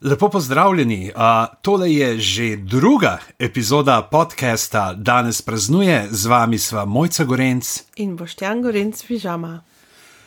Lepo 0.00 0.28
pozdravljeni. 0.28 1.12
Uh, 1.16 1.22
tole 1.62 1.92
je 1.92 2.18
že 2.18 2.56
druga 2.56 3.18
epizoda 3.38 4.08
podcasta 4.10 4.94
Danes 4.94 5.42
praznuje, 5.42 6.08
z 6.10 6.26
vami 6.26 6.58
sva 6.58 6.84
Mojca 6.84 7.24
Gorenc 7.24 7.64
in 7.96 8.16
Boštjan 8.16 8.62
Gorenc, 8.62 9.02
pižama. 9.08 9.62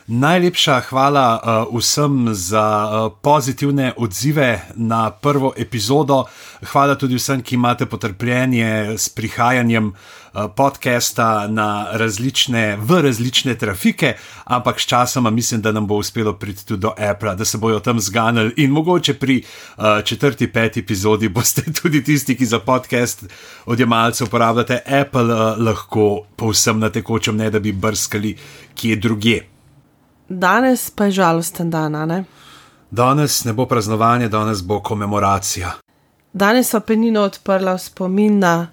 Najlepša 0.10 0.80
hvala 0.90 1.38
uh, 1.70 1.78
vsem 1.78 2.34
za 2.34 2.90
uh, 2.90 3.14
pozitivne 3.22 3.94
odzive 3.98 4.62
na 4.76 5.12
prvo 5.12 5.54
epizodo. 5.58 6.26
Hvala 6.66 6.96
tudi 6.96 7.16
vsem, 7.16 7.44
ki 7.46 7.56
imate 7.56 7.86
potrpljenje 7.86 8.98
s 8.98 9.10
prihajanjem 9.10 9.92
uh, 9.94 10.50
podcasta 10.56 11.48
na 11.48 11.88
različne, 11.94 12.78
v 12.82 13.02
različne 13.02 13.54
trafike, 13.56 14.16
ampak 14.46 14.80
sčasoma 14.80 15.30
mislim, 15.30 15.62
da 15.62 15.72
nam 15.72 15.88
bo 15.88 16.02
uspelo 16.02 16.34
priti 16.34 16.66
tudi 16.66 16.82
do 16.82 16.94
Apple, 16.98 17.36
da 17.36 17.46
se 17.46 17.58
bojo 17.58 17.80
tam 17.80 18.00
zganili 18.00 18.54
in 18.58 18.72
mogoče 18.72 19.14
pri 19.14 19.44
uh, 19.78 19.84
četrti, 20.04 20.48
peti 20.54 20.80
epizodi 20.80 21.30
boste 21.38 21.62
tudi 21.82 22.04
tisti, 22.04 22.38
ki 22.38 22.46
za 22.46 22.60
podcast 22.60 23.24
odjemalce 23.66 24.24
uporabljate 24.24 24.82
Apple, 25.02 25.24
uh, 25.24 25.58
lahko 25.58 26.26
povsem 26.36 26.80
na 26.80 26.90
tekočem, 26.90 27.38
ne 27.38 27.50
da 27.50 27.60
bi 27.60 27.72
brskali 27.72 28.36
kje 28.76 28.96
drugje. 28.96 29.59
Danes 30.30 30.90
pa 30.90 31.06
je 31.06 31.12
žalosten 31.12 31.70
dan, 31.70 31.92
ne? 31.92 32.24
Danes 32.92 33.44
ne 33.46 33.54
bo 33.54 33.66
praznovanje, 33.66 34.30
danes 34.30 34.62
bo 34.64 34.80
komemoracija. 34.80 35.72
Danes 36.34 36.70
so 36.70 36.80
penino 36.80 37.22
odprla 37.22 37.74
v 37.74 37.80
spomin 37.80 38.40
na 38.40 38.68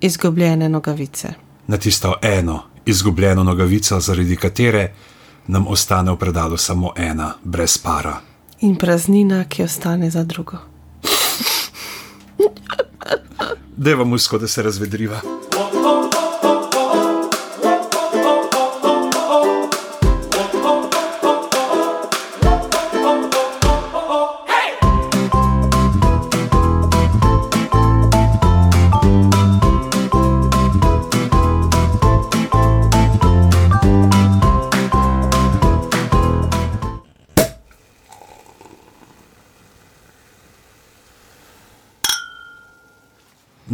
izgubljene 0.00 0.68
nogavice. 0.68 1.28
Na 1.66 1.76
tisto 1.76 2.14
eno 2.22 2.62
izgubljeno 2.86 3.44
nogavico, 3.44 4.00
zaradi 4.00 4.36
katere 4.36 4.92
nam 5.46 5.66
ostane 5.68 6.12
v 6.12 6.16
predalu 6.16 6.56
samo 6.56 6.92
ena, 6.96 7.34
brez 7.44 7.78
para. 7.78 8.20
In 8.60 8.76
praznina, 8.76 9.44
ki 9.44 9.62
ostane 9.62 10.10
za 10.10 10.24
drugo. 10.24 10.58
Deva 13.76 14.04
musko, 14.04 14.38
da 14.38 14.48
se 14.48 14.62
razvedriva. 14.62 15.20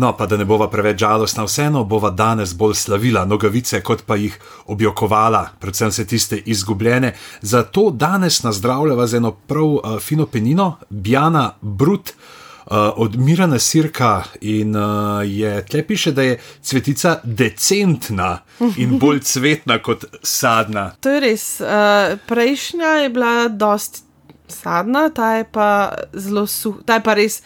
No, 0.04 0.12
pa 0.16 0.26
da 0.26 0.36
ne 0.36 0.44
bova 0.44 0.66
preveč 0.68 0.98
žalostna, 1.00 1.46
vseeno 1.48 1.80
bova 1.88 2.10
danes 2.12 2.50
bolj 2.54 2.74
slavila 2.76 3.22
nogavice, 3.24 3.78
kot 3.80 4.02
pa 4.04 4.18
jih 4.20 4.34
objokovala, 4.68 5.46
predvsem 5.60 5.92
se 5.92 6.04
tiste 6.06 6.36
izgubljene. 6.36 7.14
Zato 7.40 7.86
danes 7.90 8.42
nazdravljava 8.42 9.06
z 9.06 9.16
eno 9.16 9.30
prav 9.32 9.64
uh, 9.64 9.96
fino 10.00 10.26
penino, 10.26 10.76
Bjana 10.90 11.54
Brut. 11.60 12.12
Uh, 12.66 12.76
od 12.96 13.16
Mirana 13.16 13.58
Sirka 13.58 14.22
in 14.40 14.76
uh, 14.76 14.84
je 15.24 15.66
tle 15.66 15.82
piše, 15.86 16.12
da 16.12 16.22
je 16.22 16.38
cvetica 16.62 17.18
decentna 17.24 18.38
in 18.76 18.98
bolj 18.98 19.20
cvetna 19.32 19.78
kot 19.82 20.04
sadna. 20.22 20.90
To 21.00 21.10
je 21.10 21.20
res. 21.20 21.60
Uh, 21.60 22.18
prejšnja 22.28 22.96
je 23.04 23.10
bila 23.10 23.48
dosti 23.48 24.00
sadna, 24.48 25.10
ta 25.10 25.34
je 25.34 25.44
pa 25.52 25.92
zelo 26.12 26.46
suha, 26.46 26.80
ta 26.86 26.94
je 26.94 27.04
pa 27.04 27.14
res 27.14 27.42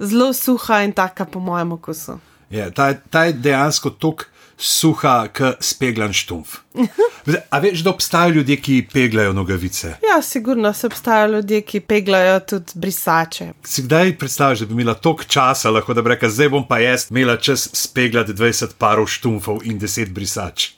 zelo 0.00 0.32
suha 0.32 0.82
in 0.82 0.92
taka, 0.92 1.24
po 1.24 1.40
mojem 1.40 1.72
okusu. 1.72 2.18
Je, 2.50 2.70
ta, 2.70 2.94
ta 2.94 3.24
je 3.24 3.32
dejansko 3.32 3.90
tako 3.90 4.24
suha, 4.62 5.26
kot 5.34 5.62
speglan 5.64 6.12
štumf. 6.14 6.56
A 7.54 7.58
veš, 7.58 7.82
da 7.84 7.90
obstajajo 7.90 8.34
ljudje, 8.34 8.56
ki 8.56 8.76
peglajo 8.92 9.32
nogavice? 9.32 9.94
Ja, 10.02 10.22
sigurno 10.22 10.72
se 10.72 10.86
obstajajo 10.86 11.32
ljudje, 11.32 11.60
ki 11.62 11.80
peglajo 11.80 12.40
tudi 12.40 12.72
brisače. 12.74 13.52
Si 13.64 13.82
kdaj 13.82 14.16
predstavljaš, 14.18 14.58
da 14.58 14.66
bi 14.66 14.72
imela 14.72 14.94
toliko 14.94 15.24
časa, 15.24 15.70
lahko 15.70 15.94
da 15.94 16.02
bi 16.02 16.14
rekla, 16.14 16.28
zdaj 16.28 16.48
bom 16.48 16.66
pa 16.68 16.78
jaz 16.78 17.06
imela 17.10 17.36
čas 17.36 17.68
speglati 17.72 18.32
20 18.32 18.76
parov 18.78 19.06
štumfov 19.06 19.62
in 19.64 19.80
10 19.80 20.12
brisač? 20.12 20.70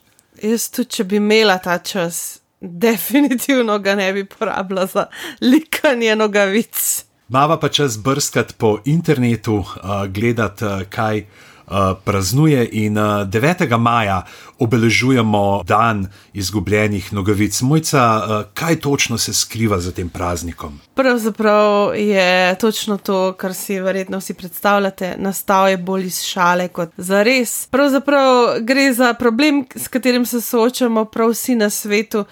Jaz 0.42 0.68
tudi, 0.70 0.90
če 0.90 1.04
bi 1.04 1.16
imela 1.16 1.58
ta 1.58 1.78
čas, 1.78 2.40
definitivno 2.84 3.78
ga 3.78 3.94
ne 3.94 4.12
bi 4.12 4.24
porabila 4.24 4.86
za 4.86 5.06
likanje 5.40 6.16
nogavic. 6.16 7.03
Mava 7.28 7.56
pa 7.56 7.68
čas 7.68 7.98
brskati 7.98 8.54
po 8.58 8.78
internetu, 8.84 9.54
uh, 9.54 10.06
gledati, 10.06 10.64
uh, 10.64 10.82
kaj 10.88 11.18
uh, 11.20 11.74
praznuje. 12.04 12.68
In 12.72 12.98
uh, 12.98 13.04
9. 13.04 13.78
maja 13.78 14.22
obeležujemo 14.58 15.62
dan 15.66 16.06
izgubljenih 16.32 17.12
nogavic. 17.12 17.62
Mojca, 17.62 18.16
uh, 18.16 18.44
kaj 18.54 18.80
točno 18.80 19.18
se 19.18 19.34
skriva 19.34 19.80
za 19.80 19.92
tem 19.92 20.08
praznikom? 20.08 20.80
Pravzaprav 20.94 21.94
je 21.96 22.58
točno 22.58 22.96
to, 22.96 23.32
kar 23.32 23.54
si 23.54 23.80
verjetno 23.80 24.18
vsi 24.18 24.34
predstavljate. 24.34 25.14
Nastal 25.18 25.68
je 25.68 25.76
bolj 25.76 26.06
iz 26.06 26.22
šale 26.22 26.68
kot 26.68 26.88
za 26.96 27.22
res. 27.22 27.66
Pravzaprav 27.66 28.60
gre 28.60 28.92
za 28.92 29.14
problem, 29.14 29.64
s 29.74 29.88
katerim 29.88 30.26
se 30.26 30.40
soočamo 30.40 31.04
prav 31.04 31.30
vsi 31.30 31.54
na 31.54 31.70
svetu. 31.70 32.24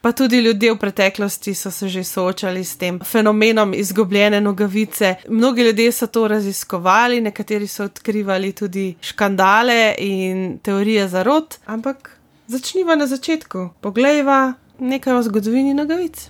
Pa 0.00 0.12
tudi 0.12 0.40
ljudje 0.40 0.72
v 0.72 0.78
preteklosti 0.78 1.54
so 1.54 1.70
se 1.70 1.88
že 1.88 2.04
soočali 2.04 2.64
s 2.64 2.76
tem 2.76 3.00
fenomenom 3.04 3.74
izgubljene 3.74 4.40
nogavice. 4.40 5.14
Mnogi 5.28 5.62
ljudje 5.62 5.92
so 5.92 6.06
to 6.06 6.28
raziskovali, 6.28 7.20
nekateri 7.20 7.66
so 7.66 7.84
odkrivali 7.84 8.52
tudi 8.52 8.94
škandale 9.00 9.94
in 9.98 10.58
teorije 10.58 11.08
zarot. 11.08 11.54
Ampak 11.66 12.18
začniva 12.46 12.96
na 12.96 13.06
začetku. 13.06 13.68
Poglejva 13.80 14.52
nekaj 14.78 15.14
o 15.14 15.22
zgodovini 15.22 15.74
nogavic. 15.74 16.28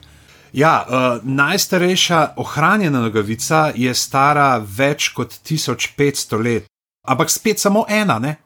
Ja, 0.52 0.86
uh, 0.88 1.30
najstarejša 1.30 2.34
ohranjena 2.36 3.00
nogavica 3.00 3.70
je 3.74 3.94
stara 3.94 4.58
več 4.58 5.12
kot 5.14 5.32
1500 5.46 6.42
let. 6.44 6.66
Ampak 7.06 7.30
spet 7.30 7.58
samo 7.58 7.84
ena, 7.88 8.18
ne? 8.18 8.36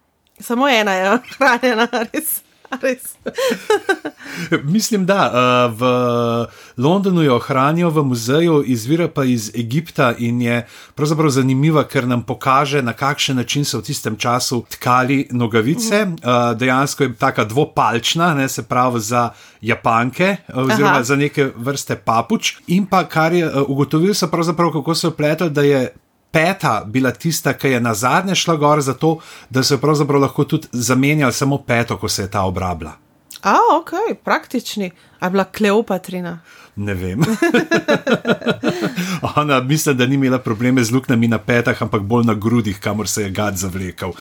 Samo 0.40 0.68
ena 0.68 0.92
je 0.92 1.10
ohranjena, 1.10 1.88
res. 2.12 2.43
Mislim, 4.74 5.06
da 5.06 5.30
uh, 5.30 5.78
v 5.78 5.82
Londonu 6.76 7.22
jo 7.22 7.38
hranijo 7.38 7.90
v 7.90 8.04
muzeju, 8.04 8.62
izvira 8.66 9.08
pa 9.08 9.24
iz 9.24 9.50
Egipta 9.54 10.14
in 10.18 10.42
je 10.42 10.66
pravzaprav 10.94 11.30
zanimiva, 11.30 11.84
ker 11.84 12.08
nam 12.08 12.22
pokaže, 12.22 12.82
na 12.82 12.92
kakšen 12.92 13.36
način 13.36 13.64
so 13.64 13.78
v 13.78 13.82
tistem 13.82 14.16
času 14.16 14.64
tkali 14.70 15.28
nogavice. 15.30 16.02
Uh, 16.02 16.56
dejansko 16.58 17.04
je 17.04 17.14
tako 17.14 17.44
dvopalčna, 17.44 18.34
ne 18.34 18.48
se 18.48 18.62
pravi 18.62 19.00
za 19.00 19.30
Japanke, 19.60 20.36
oziroma 20.54 21.00
Aha. 21.00 21.02
za 21.02 21.16
neke 21.16 21.50
vrste 21.56 21.96
papuč. 21.96 22.56
In 22.66 22.86
pa 22.86 23.04
kar 23.08 23.32
je 23.32 23.46
uh, 23.46 23.62
ugotovil, 23.68 24.14
so 24.14 24.28
pravzaprav 24.28 24.72
kako 24.72 24.94
so 24.94 25.10
pletali, 25.10 25.50
da 25.50 25.62
je 25.62 25.92
peta 26.34 26.82
bila 26.86 27.12
tista, 27.14 27.52
ki 27.54 27.76
je 27.76 27.80
na 27.80 27.94
zadnje 27.94 28.34
šla 28.34 28.56
gor, 28.56 28.82
zato 28.82 29.18
da 29.50 29.62
so 29.62 29.78
pravzaprav 29.78 30.20
lahko 30.26 30.44
tudi 30.44 30.68
zamenjali 30.72 31.32
samo 31.32 31.58
peto, 31.62 31.98
ko 31.98 32.08
se 32.08 32.22
je 32.22 32.30
ta 32.30 32.42
obrabila. 32.42 32.96
A, 33.42 33.54
ok, 33.78 34.18
praktični. 34.24 34.90
A 35.20 35.26
je 35.26 35.30
bila 35.30 35.44
Kleopatrina? 35.44 36.38
Ne 36.76 36.94
vem. 36.94 37.20
Ona, 39.36 39.60
mislim, 39.60 39.96
da 39.96 40.06
ni 40.06 40.14
imela 40.14 40.38
probleme 40.38 40.84
z 40.84 40.90
luknjami 40.90 41.28
na 41.28 41.38
petah, 41.38 41.82
ampak 41.82 42.02
bolj 42.02 42.26
na 42.26 42.34
grudih, 42.34 42.80
kamor 42.80 43.08
se 43.08 43.22
je 43.22 43.30
gad 43.30 43.56
zavlekel. 43.56 44.12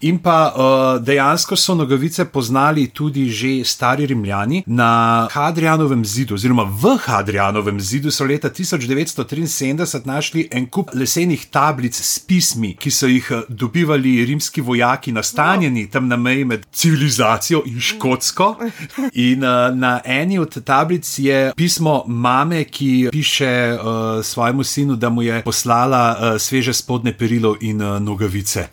In 0.00 0.18
pa 0.18 0.38
uh, 0.48 1.02
dejansko 1.04 1.56
so 1.56 1.74
nogavice 1.74 2.24
poznali 2.24 2.86
tudi 2.88 3.28
že 3.28 3.64
stari 3.64 4.06
Rimljani. 4.06 4.62
Na 4.66 5.28
Hadrianovem 5.30 6.04
zidu, 6.04 6.34
oziroma 6.34 6.64
v 6.64 6.96
Hadrianovem 7.04 7.80
zidu, 7.80 8.10
so 8.10 8.24
leta 8.24 8.48
1973 8.50 10.06
našli 10.06 10.48
en 10.50 10.66
kup 10.66 10.90
lesenih 10.94 11.46
tablic 11.50 11.94
s 11.94 12.18
pismi, 12.18 12.74
ki 12.76 12.90
so 12.90 13.06
jih 13.06 13.28
eh, 13.30 13.42
dobivali 13.48 14.24
rimski 14.24 14.60
vojaki, 14.60 15.12
nastanjeni 15.12 15.86
tam 15.90 16.08
na 16.08 16.16
meji 16.16 16.44
med 16.44 16.66
civilizacijo 16.72 17.62
in 17.66 17.80
Škotsko. 17.80 18.56
In 19.12 19.44
uh, 19.44 19.68
na 19.76 20.00
eni 20.04 20.38
od 20.38 20.64
tablic 20.64 21.18
je 21.18 21.52
pismo 21.56 22.04
mame, 22.06 22.64
ki 22.64 23.08
piše 23.12 23.76
uh, 23.76 24.24
svojemu 24.24 24.64
sinu, 24.64 24.96
da 24.96 25.08
mu 25.08 25.22
je 25.22 25.42
poslala 25.42 26.16
uh, 26.16 26.40
sveže 26.40 26.72
spodne 26.72 27.12
perilo 27.12 27.56
in 27.60 27.82
uh, 27.82 28.00
nogavice. 28.02 28.68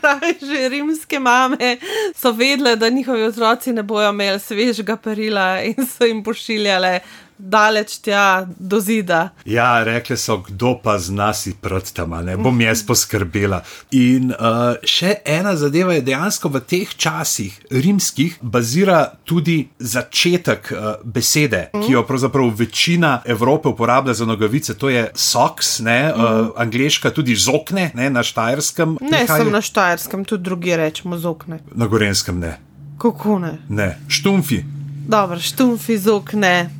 Pravi, 0.00 0.34
že 0.48 0.68
rimske 0.68 1.20
mame 1.20 1.76
so 2.16 2.32
vedele, 2.32 2.76
da 2.76 2.88
njihovi 2.88 3.22
otroci 3.22 3.72
ne 3.72 3.82
bodo 3.82 4.08
imeli 4.10 4.40
svežega 4.40 4.96
perila 4.96 5.62
in 5.62 5.86
so 5.86 6.04
jim 6.04 6.24
pošiljale 6.24 7.00
daleč 7.40 7.98
tja 8.04 8.46
do 8.58 8.80
zida. 8.80 9.30
Ja, 9.44 9.84
rekli 9.84 10.16
so, 10.16 10.38
kdo 10.46 10.74
pa 10.82 10.98
z 10.98 11.10
nas 11.10 11.46
je 11.46 11.54
prtama, 11.60 12.22
ne 12.22 12.36
bom 12.36 12.60
jaz 12.60 12.82
poskrbela. 12.86 13.62
In 13.96 14.32
uh, 14.32 14.76
še 14.84 15.16
ena 15.24 15.56
zadeva 15.56 15.96
je 15.96 16.04
dejansko 16.06 16.52
v 16.52 16.62
teh 16.62 16.94
časih 16.96 17.56
rimskih 17.70 18.38
bazira 18.42 19.02
tudi 19.24 19.68
začetek 19.78 20.72
uh, 20.72 20.88
besede, 21.04 21.68
mm. 21.74 21.86
ki 21.86 21.92
jo 21.96 22.04
pravzaprav 22.06 22.52
večina 22.56 23.20
Evrope 23.24 23.68
uporablja 23.68 24.14
za 24.14 24.26
nogavice, 24.26 24.76
to 24.78 24.92
je 24.92 25.08
socks, 25.14 25.78
ne, 25.80 26.00
mm. 26.08 26.24
uh, 26.24 26.50
angliška 26.56 27.10
tudi 27.10 27.36
zokne, 27.36 27.90
ne, 27.94 28.10
na 28.10 28.22
štajerskem. 28.22 28.98
Ne, 29.00 29.24
sem 29.26 29.52
na 29.52 29.62
štajerskem, 29.64 30.24
tudi 30.24 30.44
drugi 30.44 30.76
rečemo 30.76 31.18
zokne. 31.18 31.60
Na 31.74 31.86
gorenskem 31.86 32.38
ne. 32.40 32.58
Kako 33.00 33.38
ne? 33.38 33.56
Ne, 33.68 33.94
štumfi. 34.08 34.64
Dobro, 35.08 35.40
štumfi 35.40 35.98
zokne. 35.98 36.79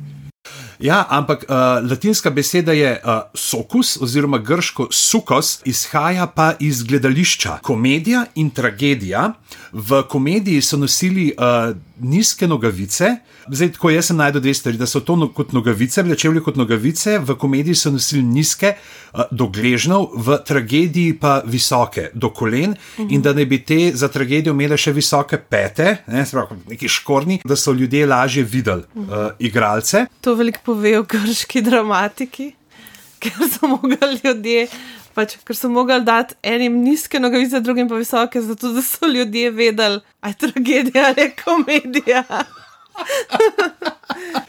Ja, 0.81 1.05
ampak 1.09 1.45
uh, 1.45 1.55
latinska 1.89 2.29
beseda 2.29 2.73
je 2.73 2.91
uh, 2.97 3.21
sokus, 3.33 3.97
oziroma 4.01 4.37
grško 4.37 4.87
sukos, 4.91 5.59
izhaja 5.65 6.25
pa 6.27 6.53
iz 6.59 6.83
gledališča. 6.83 7.59
Komedija 7.61 8.25
in 8.35 8.49
tragedija. 8.49 9.33
V 9.71 10.03
komediji 10.09 10.61
so 10.61 10.77
nosili 10.77 11.33
uh, 11.37 11.77
nizke 12.01 12.47
nogavice. 12.47 13.15
Zdaj, 13.49 13.71
ko 13.81 13.89
jaz 13.89 14.09
sem 14.09 14.17
najdel 14.17 14.41
dve 14.41 14.53
stvari, 14.53 14.77
da 14.77 14.87
so 14.89 15.01
to 15.05 15.15
no, 15.15 15.29
kot 15.33 15.53
nogavice, 15.53 16.03
vlečevali 16.03 16.43
kot 16.43 16.57
nogavice, 16.59 17.17
v 17.25 17.35
komediji 17.39 17.77
so 17.77 17.91
nosili 17.93 18.23
nizke, 18.25 18.73
uh, 18.75 19.25
do 19.31 19.47
gležnjev, 19.53 20.07
v 20.15 20.37
tragediji 20.47 21.17
pa 21.19 21.39
visoke, 21.45 22.09
do 22.13 22.31
kolen, 22.35 22.75
mhm. 22.99 23.09
in 23.09 23.21
da 23.21 23.33
ne 23.37 23.45
bi 23.45 23.61
te 23.65 23.91
za 23.95 24.09
tragedijo 24.11 24.55
imele 24.55 24.77
še 24.77 24.93
visoke 24.95 25.37
pete, 25.37 25.97
ne, 26.11 26.25
sprav, 26.25 26.53
neki 26.69 26.89
škorni, 26.89 27.41
da 27.45 27.57
so 27.57 27.73
ljudje 27.73 28.07
lažje 28.07 28.43
videli 28.43 28.87
uh, 28.95 29.29
igralce. 29.39 30.05
To 30.21 30.35
veliko 30.39 30.65
pove 30.71 30.97
o 30.99 31.03
grški 31.03 31.61
dramatiki, 31.65 32.51
ker 33.21 33.45
so 33.49 33.69
mogli 33.69 33.97
ljudje. 34.23 34.67
Pač, 35.13 35.35
ker 35.43 35.57
so 35.57 35.69
mogli 35.69 35.99
dati 36.05 36.35
enim 36.43 36.79
nizke 36.85 37.19
nogavice, 37.19 37.59
drugim 37.59 37.89
pa 37.89 37.99
visoke, 37.99 38.41
zato 38.41 38.71
da 38.73 38.81
so 38.81 39.07
ljudje 39.07 39.51
vedeli, 39.51 39.99
da 40.21 40.27
je 40.27 40.37
tragedija 40.39 41.07
ali 41.11 41.31
komedija. 41.43 42.23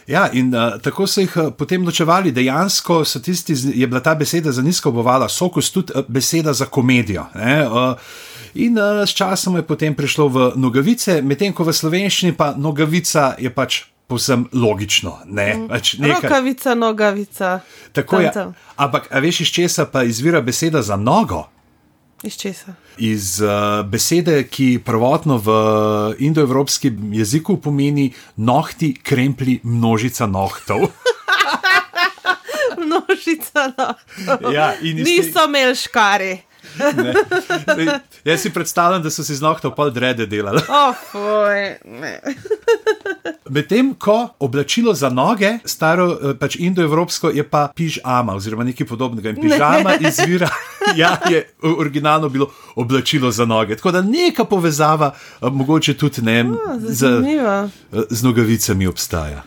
ja, 0.06 0.30
in 0.32 0.54
uh, 0.54 0.80
tako 0.82 1.06
so 1.06 1.20
jih 1.20 1.36
uh, 1.36 1.52
potem 1.58 1.84
ločevali. 1.84 2.32
Dejansko 2.32 3.02
tisti, 3.24 3.54
je 3.74 3.86
bila 3.86 4.00
ta 4.00 4.14
beseda 4.14 4.52
za 4.52 4.62
nizko 4.62 4.88
obovala, 4.88 5.28
sokus 5.28 5.70
tudi 5.70 5.92
uh, 5.94 6.04
beseda 6.08 6.52
za 6.52 6.66
komedijo. 6.66 7.26
Uh, 7.34 7.98
in 8.54 8.78
uh, 8.78 9.06
s 9.06 9.14
časom 9.14 9.56
je 9.56 9.62
potem 9.62 9.94
prišlo 9.94 10.28
v 10.28 10.52
nogavice, 10.56 11.22
medtem 11.22 11.52
ko 11.52 11.64
v 11.64 11.72
slovenščini 11.72 12.36
pa 12.36 12.54
nogavica 12.56 13.34
je 13.38 13.50
pač. 13.50 13.91
Povsem 14.12 14.44
logično. 14.52 15.14
Ne, 15.24 15.54
mm. 15.56 15.68
pač 15.72 15.94
nekaj... 15.96 16.28
Rokavica, 16.28 16.74
nogavica. 16.76 17.52
Tako 17.96 18.20
je. 18.20 18.32
Ampak, 18.76 19.08
veš, 19.08 19.40
iz 19.46 19.52
česa 19.56 19.86
pa 19.88 20.04
izvira 20.04 20.44
beseda 20.44 20.82
za 20.84 21.00
nogo? 21.00 21.46
Iz 22.22 22.36
česa? 22.36 22.74
Iz 22.98 23.40
uh, 23.40 23.82
besede, 23.88 24.44
ki 24.46 24.82
prvotno 24.84 25.40
v 25.42 25.48
indoevropskem 26.22 27.14
jeziku 27.16 27.56
pomeni 27.56 28.12
nohti, 28.36 28.92
krempli, 28.94 29.58
množica 29.64 30.28
nohtov. 30.28 30.86
množica 32.84 33.72
nohtov. 33.74 34.52
Ja, 34.52 34.74
Niso 34.82 35.48
imeli 35.48 35.74
škari. 35.74 36.51
Jaz 38.24 38.40
si 38.40 38.50
predstavljam, 38.50 39.02
da 39.02 39.10
so 39.10 39.24
si 39.24 39.34
z 39.34 39.42
nohtom 39.42 39.74
pol 39.76 39.90
drede 39.90 40.26
delali. 40.26 40.62
Medtem 43.50 43.94
ko 43.94 44.28
oblačilo 44.38 44.94
za 44.94 45.10
noge, 45.10 45.58
staro 45.64 46.06
eh, 46.12 46.34
pač 46.40 46.56
indoevropsko, 46.56 47.30
je 47.30 47.44
pa 47.48 47.68
pižama 47.74 48.34
oziroma 48.34 48.64
nekaj 48.64 48.86
podobnega. 48.86 49.30
In 49.30 49.40
pižama 49.42 49.96
ne. 50.00 50.08
izvira, 50.08 50.48
ja, 51.00 51.16
je 51.30 51.44
originalno 51.62 52.28
bilo 52.28 52.50
oblačilo 52.76 53.30
za 53.30 53.44
noge. 53.44 53.76
Tako 53.76 53.90
da 53.90 54.02
neka 54.02 54.44
povezava, 54.44 55.12
eh, 55.14 55.50
mogoče 55.50 55.94
tudi 55.94 56.22
ne, 56.22 56.40
A, 56.40 56.76
z, 56.78 57.06
eh, 57.06 58.04
z 58.10 58.22
nogavicami 58.22 58.86
obstaja. 58.86 59.42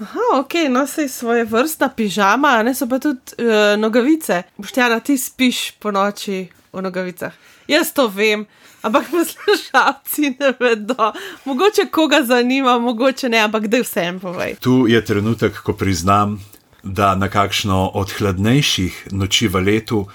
Aha, 0.00 0.20
ok, 0.40 0.52
no 0.68 0.86
se 0.86 1.02
je 1.02 1.08
svoje 1.08 1.44
vrsta 1.44 1.88
pižama, 1.88 2.62
ne 2.62 2.74
so 2.74 2.84
pa 2.88 2.98
tudi 2.98 3.20
uh, 3.38 3.80
nogavice. 3.80 4.42
Boštjana, 4.56 5.00
ti 5.00 5.18
spiš 5.18 5.70
po 5.70 5.90
noči 5.90 6.48
v 6.76 6.84
nogavicah. 6.84 7.32
Jaz 7.68 7.92
to 7.92 8.08
vem, 8.08 8.46
ampak 8.82 9.08
poslušalci 9.14 10.36
ne 10.40 10.52
vedo. 10.60 11.12
Mogoče 11.44 11.88
koga 11.90 12.22
zanima, 12.22 12.78
mogoče 12.78 13.28
ne, 13.28 13.40
ampak 13.48 13.68
da 13.68 13.82
vsem 13.82 14.20
povej. 14.20 14.56
Tu 14.60 14.86
je 14.88 15.04
trenutek, 15.04 15.58
ko 15.62 15.72
priznam, 15.72 16.40
da 16.82 17.14
na 17.14 17.28
kakšno 17.28 17.90
od 17.94 18.12
hladnejših 18.18 19.08
noči 19.12 19.48
v 19.48 19.60
letu. 19.60 20.06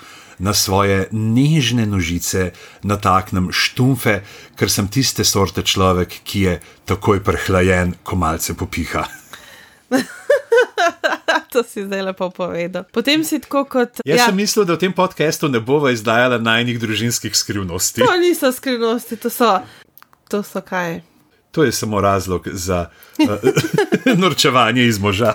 Na 0.41 0.57
svoje 0.57 1.05
nežne 1.13 1.85
nožice 1.85 2.49
nataknem 2.81 3.51
štumfe, 3.53 4.23
ker 4.57 4.71
sem 4.73 4.89
tiste 4.89 5.21
sorte 5.21 5.61
človek, 5.61 6.09
ki 6.25 6.39
je 6.41 6.53
takoj 6.89 7.21
prehlajen, 7.21 7.93
ko 8.01 8.17
malce 8.17 8.57
popiha. 8.57 9.05
to 11.53 11.63
si 11.63 11.85
zdaj 11.85 12.01
lepo 12.11 12.29
povedal. 12.29 12.85
Potem 12.93 13.23
si 13.23 13.39
tako 13.39 13.65
kot. 13.65 14.01
Jaz 14.05 14.19
ja. 14.19 14.25
sem 14.29 14.35
mislil, 14.35 14.65
da 14.65 14.75
v 14.75 14.87
tem 14.87 14.93
podkastu 14.93 15.51
ne 15.51 15.59
bova 15.59 15.91
izdajala 15.91 16.41
najnih 16.41 16.79
družinskih 16.79 17.35
skrivnosti. 17.35 18.01
To 18.05 18.17
niso 18.17 18.51
skrivnosti, 18.51 19.17
to 19.17 19.29
so. 19.29 19.59
To 20.31 20.43
so 20.43 20.61
kaj. 20.63 21.01
To 21.51 21.63
je 21.63 21.71
samo 21.71 22.01
razlog 22.01 22.47
za 22.51 22.89
uh, 23.19 23.27
norčevanje 24.23 24.85
iz 24.85 24.99
moža. 24.99 25.33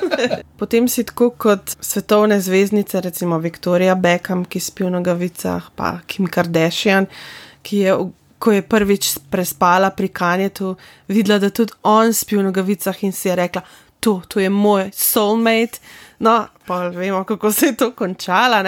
Potem 0.58 0.88
si 0.88 1.04
tako 1.04 1.30
kot 1.30 1.76
svetovne 1.80 2.40
zvezdnice, 2.40 3.00
recimo 3.00 3.38
Viktorija 3.38 3.94
Beckham, 3.94 4.44
ki 4.44 4.60
spi 4.60 4.84
v 4.84 4.90
nogavicah, 4.90 5.70
pa 5.74 5.98
Kim 6.06 6.26
Kardashian, 6.26 7.06
ki 7.62 7.78
je, 7.78 7.96
ko 8.38 8.52
je 8.52 8.62
prvič 8.62 9.10
prespala 9.30 9.90
pri 9.90 10.08
Kanjetu, 10.08 10.76
videla, 11.08 11.38
da 11.38 11.50
tudi 11.50 11.74
on 11.82 12.14
spi 12.14 12.38
v 12.38 12.46
nogavicah 12.50 13.04
in 13.04 13.12
si 13.12 13.28
je 13.28 13.36
rekla: 13.36 13.62
to, 14.00 14.22
to 14.28 14.40
je 14.40 14.50
moj 14.50 14.90
soulmate. 14.94 15.78
No, 16.18 16.46
pa 16.66 16.88
vemo, 16.88 17.24
kako 17.24 17.52
se 17.52 17.66
je 17.66 17.76
to 17.76 17.92
končalo. 17.92 18.62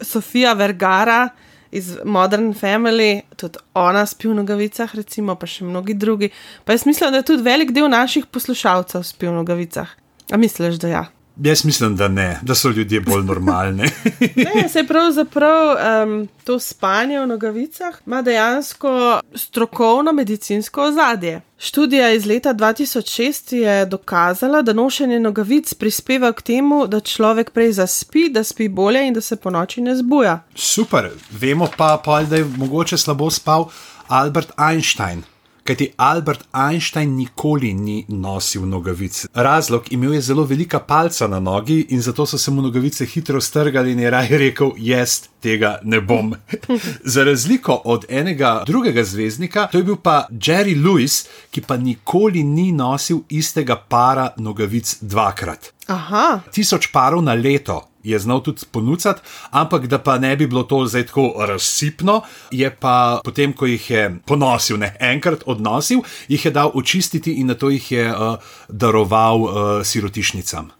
Sofija 0.00 0.52
Vergara 0.52 1.28
iz 1.70 1.96
Modern 2.04 2.54
Family, 2.54 3.20
tudi 3.36 3.58
ona 3.74 4.06
spi 4.06 4.28
v 4.28 4.34
nogavicah, 4.34 4.94
recimo, 4.94 5.34
pa 5.34 5.46
še 5.46 5.64
mnogi 5.64 5.94
drugi. 5.94 6.30
Pa 6.64 6.72
jaz 6.72 6.86
mislim, 6.86 7.12
da 7.12 7.20
je 7.20 7.30
tudi 7.32 7.42
velik 7.42 7.72
del 7.76 7.90
naših 7.90 8.26
poslušalcev 8.26 9.04
spi 9.04 9.28
v 9.28 9.36
nogavicah. 9.40 9.90
A 10.32 10.36
misliš, 10.36 10.80
da 10.82 10.88
ja? 10.88 11.04
Jaz 11.36 11.64
mislim, 11.64 11.96
da 11.96 12.08
ne, 12.08 12.38
da 12.42 12.54
so 12.54 12.68
ljudje 12.68 13.00
bolj 13.00 13.24
normalni. 13.24 13.82
ne, 14.36 14.68
se 14.68 14.84
pravzaprav 14.86 15.76
um, 16.02 16.28
to 16.44 16.60
spanje 16.60 17.20
v 17.20 17.26
nogavicah 17.26 17.94
ima 18.06 18.22
dejansko 18.22 19.20
strokovno 19.34 20.12
medicinsko 20.12 20.82
ozadje. 20.82 21.40
Študija 21.58 22.12
iz 22.12 22.26
leta 22.26 22.54
2006 22.54 23.54
je 23.54 23.86
dokazala, 23.86 24.62
da 24.62 24.72
nošenje 24.72 25.20
nogavic 25.20 25.74
prispeva 25.74 26.32
k 26.32 26.42
temu, 26.42 26.86
da 26.86 27.00
človek 27.00 27.50
prej 27.50 27.72
zaspi, 27.72 28.28
da 28.28 28.44
spi 28.44 28.68
bolje 28.68 29.06
in 29.06 29.14
da 29.14 29.20
se 29.20 29.36
po 29.36 29.50
noči 29.50 29.80
ne 29.80 29.96
zbuja. 29.96 30.40
Super, 30.54 31.10
vemo 31.30 31.68
pa, 31.76 32.00
pa 32.04 32.22
da 32.22 32.36
je 32.36 32.44
mogoče 32.44 32.96
slabo 32.96 33.30
spal 33.30 33.68
Albert 34.08 34.52
Einstein. 34.70 35.22
Kajti 35.66 35.88
Albert 35.96 36.44
Einstein 36.52 37.16
nikoli 37.16 37.72
ni 37.74 38.04
nosil 38.08 38.62
nogavic. 38.70 39.26
Razlog 39.34 39.92
imel 39.92 40.12
je 40.14 40.20
zelo 40.20 40.44
velika 40.44 40.78
palca 40.80 41.26
na 41.26 41.40
nogi 41.40 41.86
in 41.88 42.02
zato 42.02 42.26
so 42.26 42.38
se 42.38 42.50
mu 42.50 42.62
nogavice 42.62 43.06
hitro 43.06 43.40
strgali 43.40 43.92
in 43.92 44.00
je 44.00 44.10
raje 44.10 44.38
rekel: 44.38 44.70
Jaz 44.78 45.22
tega 45.42 45.78
ne 45.82 46.00
bom. 46.00 46.34
Za 47.14 47.24
razliko 47.24 47.80
od 47.84 48.04
enega 48.08 48.62
drugega 48.66 49.04
zvezdnika, 49.04 49.66
to 49.72 49.78
je 49.78 49.84
bil 49.84 49.96
pa 49.96 50.28
Jerry 50.30 50.76
Lewis, 50.84 51.26
ki 51.50 51.60
pa 51.60 51.76
nikoli 51.76 52.42
ni 52.42 52.72
nosil 52.72 53.20
istega 53.28 53.76
para 53.76 54.30
nogavic 54.36 54.96
dvakrat. 55.00 55.72
Aha. 55.86 56.40
Tisoč 56.52 56.92
parov 56.92 57.22
na 57.22 57.34
leto 57.34 57.82
je 58.06 58.18
znal 58.18 58.42
tudi 58.42 58.66
ponuditi, 58.70 59.20
ampak 59.50 59.86
da 59.86 59.98
pa 59.98 60.18
ne 60.18 60.36
bi 60.36 60.46
bilo 60.46 60.62
to 60.62 60.84
zdaj 60.86 61.06
tako 61.10 61.34
razsipno, 61.48 62.20
je 62.50 62.70
pa 62.70 63.20
potem, 63.24 63.52
ko 63.52 63.66
jih 63.66 63.90
je 63.90 64.06
ponosil, 64.26 64.78
ne 64.78 64.94
enkrat 65.00 65.42
odnosil, 65.46 66.02
jih 66.28 66.44
je 66.44 66.50
dal 66.50 66.70
očistiti 66.74 67.34
in 67.40 67.50
na 67.50 67.54
to 67.54 67.70
jih 67.70 67.92
je 67.92 68.08
uh, 68.10 68.36
daroval 68.68 69.42
uh, 69.42 69.52
sirotišnicam. 69.84 70.70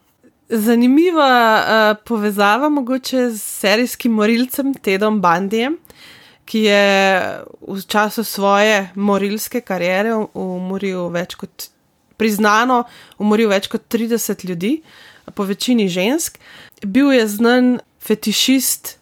Zanimiva 0.48 1.30
uh, 1.58 1.96
povezava 2.06 2.68
mogoče 2.68 3.30
z 3.30 3.40
serijskim 3.42 4.12
morilcem 4.12 4.74
Tedom 4.74 5.20
Bandijem. 5.20 5.78
Ki 6.46 6.60
je 6.62 6.82
v 7.58 7.80
času 7.90 8.22
svoje 8.24 8.92
morilske 8.94 9.60
kariere 9.66 10.12
umoril 10.14 11.08
več 11.10 11.34
kot, 11.34 11.64
priznano, 12.16 12.84
umoril 13.18 13.50
več 13.52 13.68
kot 13.72 13.88
30 13.92 14.46
ljudi, 14.48 14.80
po 15.34 15.44
večini 15.44 15.88
žensk. 15.90 16.38
Uh, 16.38 16.66
bil 16.84 17.12
je 17.12 17.28
znan 17.28 17.78
fetišist 18.00 18.98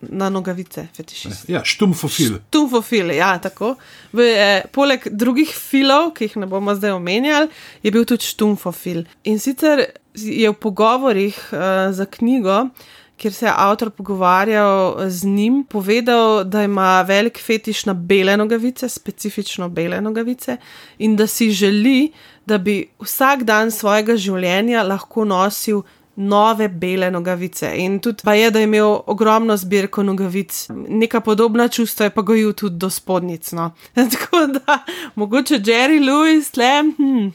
na 0.00 0.28
nogavice. 0.30 0.86
Fetišist. 0.96 1.48
Ja, 1.48 1.64
štumfofil. 1.64 2.38
Štumfofil, 2.48 3.10
ja, 3.10 3.38
tako. 3.42 3.74
V, 4.12 4.22
eh, 4.22 4.62
poleg 4.72 5.08
drugih 5.10 5.50
filov, 5.50 6.12
ki 6.14 6.28
jih 6.28 6.36
ne 6.36 6.46
bomo 6.46 6.74
zdaj 6.74 6.94
omenjali, 6.94 7.48
je 7.82 7.90
bil 7.90 8.04
tudi 8.06 8.28
štumfofil. 8.28 9.04
In 9.24 9.38
sicer 9.42 9.88
je 10.14 10.50
v 10.50 10.54
pogovorih 10.54 11.34
uh, 11.52 11.90
za 11.94 12.06
knjigo, 12.06 12.68
kjer 13.18 13.32
se 13.32 13.46
je 13.46 13.52
avtor 13.56 13.90
pogovarjal 13.90 14.96
z 15.08 15.26
njim, 15.26 15.64
povedal, 15.68 16.44
da 16.44 16.62
ima 16.62 17.02
velik 17.02 17.40
fetiš 17.42 17.84
na 17.86 17.94
bele 17.94 18.36
nogavice, 18.36 18.88
specifično 18.88 19.68
bele 19.68 20.00
nogavice, 20.00 20.56
in 20.98 21.16
da 21.16 21.26
si 21.26 21.50
želi, 21.50 22.12
da 22.46 22.58
bi 22.58 22.86
vsak 23.00 23.42
dan 23.42 23.70
svojega 23.70 24.16
življenja 24.16 24.82
lahko 24.82 25.24
nosil. 25.24 25.82
Nove 26.18 26.66
bele 26.68 27.12
nogavice. 27.14 27.68
In 27.78 28.00
tudi 28.02 28.24
pa 28.26 28.32
je, 28.34 28.48
da 28.50 28.58
je 28.58 28.66
imel 28.66 28.96
ogromno 29.06 29.54
zbirko 29.56 30.02
nogavic, 30.02 30.64
neka 30.88 31.20
podobna 31.22 31.68
čustva 31.68 32.08
je 32.08 32.10
pa 32.10 32.24
gojil 32.26 32.52
tudi 32.58 32.74
do 32.74 32.90
spodnic. 32.90 33.52
No. 33.54 33.70
Tako 33.94 34.46
da, 34.56 34.80
mogoče 35.14 35.60
Jerry 35.62 36.00
Lewis, 36.02 36.50
le. 36.58 36.72
Hm. 36.96 37.28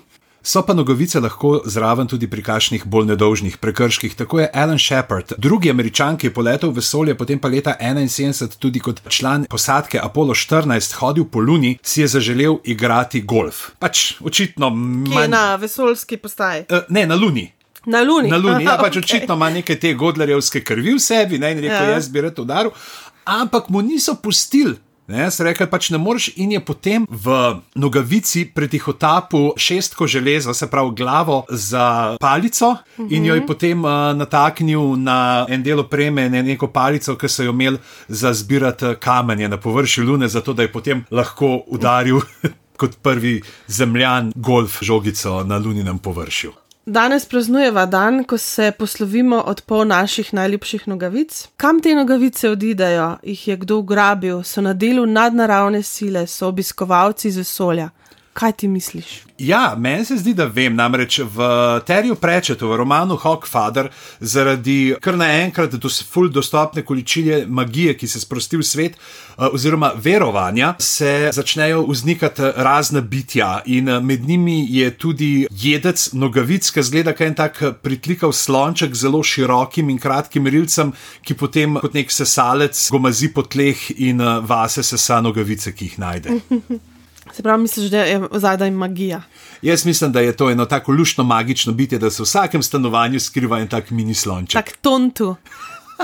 So 0.46 0.62
pa 0.62 0.74
nogavice 0.74 1.20
lahko 1.20 1.62
zraven 1.66 2.08
tudi 2.08 2.28
pri 2.28 2.44
kakšnih 2.44 2.82
bolj 2.86 3.06
nedolžnih 3.14 3.54
prekrških. 3.64 4.16
Tako 4.16 4.42
je 4.42 4.50
Alan 4.54 4.80
Shepard, 4.80 5.32
drugi 5.38 5.72
američan, 5.72 6.18
ki 6.20 6.28
je 6.28 6.34
poletel 6.34 6.74
v 6.74 6.82
vesolje, 6.82 7.16
potem 7.16 7.40
pa 7.40 7.48
leta 7.48 7.78
1971 7.80 8.58
tudi 8.60 8.82
kot 8.84 9.00
član 9.08 9.46
posadke 9.48 10.02
Apollo 10.04 10.36
14 10.36 11.00
hodil 11.00 11.30
po 11.32 11.40
Luni, 11.40 11.78
si 11.82 12.02
je 12.02 12.08
zaželel 12.18 12.60
igrati 12.64 13.22
golf. 13.22 13.70
Pač 13.80 14.20
očitno 14.20 14.70
manj... 14.70 15.32
na 15.32 15.56
vesoljski 15.56 16.18
postaji. 16.18 16.66
Uh, 16.68 16.84
ne, 16.90 17.08
na 17.08 17.16
Luni. 17.16 17.48
Na 17.86 18.04
Luni. 18.04 18.30
Na 18.30 18.38
Luni. 18.38 18.68
Ja, 18.68 18.76
pač 18.84 18.98
okay. 19.00 19.04
očitno 19.04 19.40
ima 19.40 19.50
nekaj 19.50 19.80
te 19.80 19.94
godlerjevske 19.94 20.60
krvi 20.60 20.98
v 20.98 21.00
sebi, 21.00 21.40
ne, 21.40 21.56
in 21.56 21.64
rekel, 21.64 21.88
ja. 21.88 21.96
jaz 21.96 22.12
bi 22.12 22.28
rad 22.28 22.40
udaril. 22.40 22.76
Ampak 23.24 23.72
mu 23.72 23.80
niso 23.82 24.20
pustili 24.20 24.76
Ne, 25.08 25.32
se 25.32 25.44
reče, 25.44 25.66
pač 25.68 25.90
ne 25.92 26.00
moreš, 26.00 26.30
in 26.40 26.54
je 26.56 26.60
potem 26.64 27.06
v 27.10 27.34
nogavici 27.76 28.46
pretihotapu 28.56 29.52
šestko 29.60 30.08
železo, 30.08 30.54
se 30.54 30.70
pravi 30.72 30.94
glavo 30.96 31.44
za 31.50 32.16
palico, 32.20 32.70
uh 32.70 32.78
-huh. 32.98 33.08
in 33.10 33.26
jo 33.26 33.34
je 33.34 33.40
mhm. 33.40 33.48
potem 33.48 33.86
uh, 33.86 33.92
nataknil 34.16 34.96
na 34.96 35.46
en 35.50 35.64
del 35.64 35.80
opreme, 35.80 36.30
ne 36.30 36.44
neko 36.44 36.68
palico, 36.68 37.16
ki 37.16 37.28
so 37.28 37.44
jo 37.44 37.52
imeli 37.52 37.78
za 38.08 38.34
zbirati 38.34 38.86
kamenje 39.00 39.48
na 39.48 39.58
površju 39.58 40.06
Lune, 40.06 40.28
zato 40.28 40.54
da 40.54 40.62
je 40.62 40.72
potem 40.72 41.06
lahko 41.12 41.64
udaril 41.68 42.20
kot 42.80 42.98
prvi 43.02 43.42
zemljan 43.68 44.32
golf 44.36 44.78
žogico 44.82 45.44
na 45.44 45.58
luninem 45.58 46.00
površju. 46.00 46.63
Danes 46.86 47.26
praznujeva 47.26 47.86
dan, 47.86 48.24
ko 48.24 48.38
se 48.38 48.72
poslovimo 48.80 49.38
od 49.46 49.62
pol 49.62 49.86
naših 49.88 50.34
najljubših 50.34 50.88
nogavic. 50.88 51.48
Kam 51.58 51.80
te 51.80 51.96
nogavice 51.96 52.50
odidejo, 52.50 53.18
jih 53.24 53.48
je 53.48 53.56
kdo 53.58 53.78
ugrabil, 53.78 54.44
so 54.44 54.62
na 54.62 54.74
delu 54.74 55.06
nadnaravne 55.06 55.84
sile, 55.84 56.28
so 56.28 56.48
obiskovalci 56.48 57.32
z 57.32 57.38
vesolja. 57.38 57.90
Kaj 58.34 58.52
ti 58.52 58.68
misliš? 58.68 59.06
Ja, 59.38 59.76
meni 59.78 60.06
se 60.06 60.18
zdi, 60.18 60.34
da 60.34 60.46
vem. 60.46 60.76
Namreč 60.76 61.20
v 61.20 61.48
Terju 61.86 62.16
Prečetu, 62.16 62.68
v 62.70 62.78
romanu 62.82 63.18
Hawkfather, 63.18 63.90
zaradi 64.20 64.96
kar 65.02 65.18
naenkrat 65.18 65.76
do 65.78 65.90
ful 65.90 66.30
dostopne 66.34 66.82
količine 66.82 67.44
magije, 67.48 67.94
ki 67.98 68.08
se 68.08 68.20
sprosti 68.20 68.58
v 68.58 68.64
svet, 68.64 68.96
eh, 68.96 69.46
oziroma 69.54 69.92
verovanja, 69.96 70.76
se 70.80 71.30
začnejo 71.34 71.84
vznikati 71.90 72.42
razne 72.56 73.02
bitja. 73.02 73.62
In 73.66 73.90
eh, 73.90 74.00
med 74.00 74.26
njimi 74.26 74.66
je 74.70 74.90
tudi 74.98 75.48
jedec 75.52 76.14
nogavic, 76.14 76.72
ki 76.72 76.84
zgleda 76.84 77.14
kot 77.14 77.28
en 77.28 77.36
tak 77.36 77.62
pritlikav 77.82 78.34
slonček 78.34 78.96
z 78.96 79.02
zelo 79.02 79.24
širokim 79.24 79.90
in 79.90 80.00
kratkim 80.00 80.48
rilcem, 80.48 80.94
ki 81.22 81.34
potem 81.34 81.78
kot 81.82 81.94
nek 81.94 82.12
sesalec 82.12 82.90
gomazi 82.90 83.34
po 83.34 83.44
tleh 83.44 83.92
in 83.98 84.22
eh, 84.22 84.40
vase 84.42 84.84
sesa 84.84 85.22
nogavice, 85.22 85.76
ki 85.76 85.86
jih 85.86 86.00
najde. 86.00 86.40
Se 87.34 87.44
pravi, 87.44 87.62
misliš, 87.62 87.90
da 87.90 88.04
je 88.04 88.22
zadaj 88.32 88.72
magija? 88.72 89.22
Jaz 89.62 89.86
mislim, 89.86 90.12
da 90.12 90.22
je 90.22 90.36
to 90.38 90.50
eno 90.50 90.66
tako 90.66 90.92
lušno 90.92 91.24
magično 91.24 91.74
bitje, 91.74 92.00
da 92.00 92.10
se 92.10 92.22
v 92.24 92.26
vsakem 92.26 92.64
stanovanju 92.64 93.20
skriva 93.20 93.60
en 93.60 93.68
tak 93.68 93.90
mini 93.90 94.14
slonček. 94.14 94.54
Tak 94.54 94.78
tontu. 94.82 95.36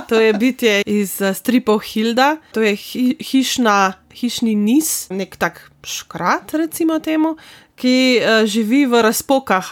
To 0.07 0.19
je 0.19 0.33
bitje 0.33 0.81
iz 0.86 1.21
uh, 1.21 1.36
stripov 1.36 1.79
Hilda, 1.79 2.38
to 2.53 2.62
je 2.62 2.75
hi, 2.75 3.15
hišna, 3.19 3.93
hišni 4.13 4.55
niz, 4.55 5.09
nek 5.09 5.36
tak 5.36 5.71
škrat, 5.83 6.53
recimo 6.53 7.00
temu, 7.00 7.36
ki 7.75 8.21
uh, 8.21 8.45
živi 8.45 8.86
v 8.86 9.01
razpokah, 9.01 9.71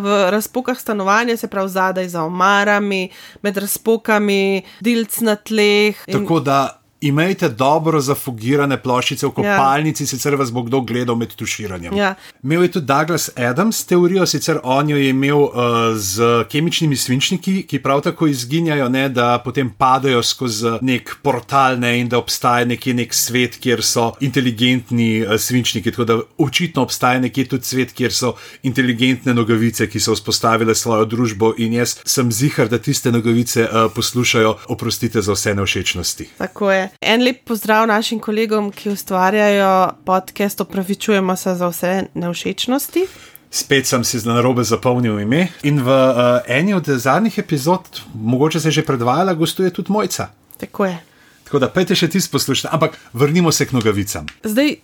v 0.00 0.16
razpokah 0.32 0.80
stanovanja, 0.80 1.36
se 1.36 1.48
pravi 1.48 1.68
zadaj 1.68 2.08
za 2.08 2.24
omarami, 2.24 3.08
med 3.42 3.56
razpokami, 3.56 4.62
delc 4.80 5.20
na 5.20 5.36
tleh. 5.36 6.00
In... 6.06 6.20
Tako 6.20 6.40
da 6.40 6.80
Imejte 7.00 7.48
dobro 7.48 8.00
zafugirane 8.02 8.74
ploščice 8.82 9.26
v 9.26 9.28
ja. 9.28 9.34
kopalnici, 9.36 10.02
ja. 10.02 10.10
sicer 10.10 10.34
vas 10.34 10.50
bo 10.50 10.64
kdo 10.66 10.80
gledal 10.82 11.14
med 11.14 11.30
tuširanjem. 11.38 11.94
Ja. 11.94 12.16
Imel 12.42 12.64
je 12.66 12.72
tudi 12.74 12.86
Douglas 12.90 13.28
Adams 13.38 13.84
teorijo, 13.86 14.26
sicer 14.26 14.58
on 14.64 14.90
jo 14.90 14.96
je 14.98 15.12
imel 15.12 15.44
uh, 15.44 15.52
z 15.94 16.42
kemičnimi 16.50 16.96
svinčniki, 16.98 17.62
ki 17.70 17.78
prav 17.82 18.02
tako 18.02 18.26
izginjajo, 18.26 18.88
ne, 18.90 19.04
da 19.14 19.28
potem 19.44 19.70
padajo 19.70 20.22
skozi 20.26 20.74
nek 20.82 21.12
portal 21.22 21.78
ne, 21.78 21.92
in 22.00 22.10
da 22.10 22.18
obstaja 22.18 22.66
nekje 22.66 22.96
nek 22.98 23.14
svet, 23.14 23.60
kjer 23.62 23.84
so 23.86 24.08
inteligentni 24.20 25.22
uh, 25.22 25.36
svinčniki. 25.38 25.94
Tako 25.94 26.08
da 26.08 26.18
očitno 26.38 26.82
obstaja 26.82 27.22
nekje 27.22 27.46
tudi 27.54 27.70
svet, 27.70 27.94
kjer 27.94 28.14
so 28.14 28.34
inteligentne 28.66 29.36
nogavice, 29.38 29.86
ki 29.86 30.02
so 30.02 30.18
vzpostavile 30.18 30.74
svojo 30.74 31.06
družbo 31.06 31.54
in 31.62 31.78
jaz 31.78 32.00
sem 32.02 32.34
zihar, 32.34 32.66
da 32.66 32.82
tiste 32.82 33.14
nogavice 33.14 33.68
uh, 33.70 33.86
poslušajo, 33.94 34.56
oprostite 34.74 35.22
za 35.22 35.38
vse 35.38 35.54
nevšečnosti. 35.54 36.30
Tako 36.42 36.72
je. 36.74 36.87
En 37.00 37.22
lep 37.22 37.44
pozdrav 37.44 37.86
našim 37.86 38.20
kolegom, 38.20 38.70
ki 38.72 38.90
ustvarjajo 38.90 39.90
podcast, 40.04 40.60
opravičujemo 40.60 41.36
se 41.36 41.54
za 41.54 41.68
vse 41.68 41.92
nevšečnosti. 42.14 43.06
Spet 43.50 43.86
sem 43.86 44.04
si 44.04 44.20
na 44.28 44.40
robe 44.44 44.64
zapomnil 44.64 45.20
ime. 45.20 45.48
In 45.62 45.80
v 45.80 45.88
uh, 45.88 46.40
eni 46.46 46.74
od 46.74 46.84
zadnjih 46.84 47.38
epizod, 47.38 48.02
mogoče 48.14 48.60
se 48.60 48.68
je 48.68 48.80
že 48.80 48.86
predvajala, 48.86 49.34
gostuje 49.34 49.70
tudi 49.70 49.92
mojca. 49.92 50.28
Tako 50.60 50.84
je. 50.84 50.98
Tako 51.44 51.58
da 51.58 51.70
pejte 51.72 51.96
še 51.96 52.10
ti 52.12 52.20
poslušati, 52.32 52.68
ampak 52.74 52.98
vrnimo 53.12 53.52
se 53.52 53.66
k 53.66 53.72
nogavicam. 53.72 54.26
Zdaj, 54.44 54.74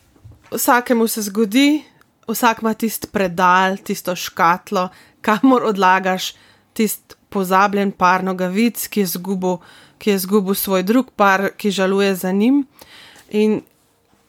vsakemu 0.55 1.09
se 1.09 1.23
zgodi, 1.23 1.83
vsak 2.29 2.63
ima 2.63 2.73
tisti 2.75 3.07
predal, 3.13 3.77
tisto 3.85 4.17
škatlo, 4.17 4.89
kamor 5.21 5.69
odlagaš 5.69 6.33
tisti 6.73 7.15
pozabljen 7.35 7.93
par 7.93 8.25
nogavic, 8.25 8.87
ki 8.89 9.03
je 9.03 9.13
zgubil 9.19 9.59
ki 10.05 10.11
je 10.13 10.21
izgubil 10.21 10.55
svoj 10.55 10.83
drug 10.85 11.09
par, 11.17 11.49
ki 11.57 11.71
žaluje 11.73 12.15
za 12.15 12.33
njim. 12.33 12.67
In 13.33 13.63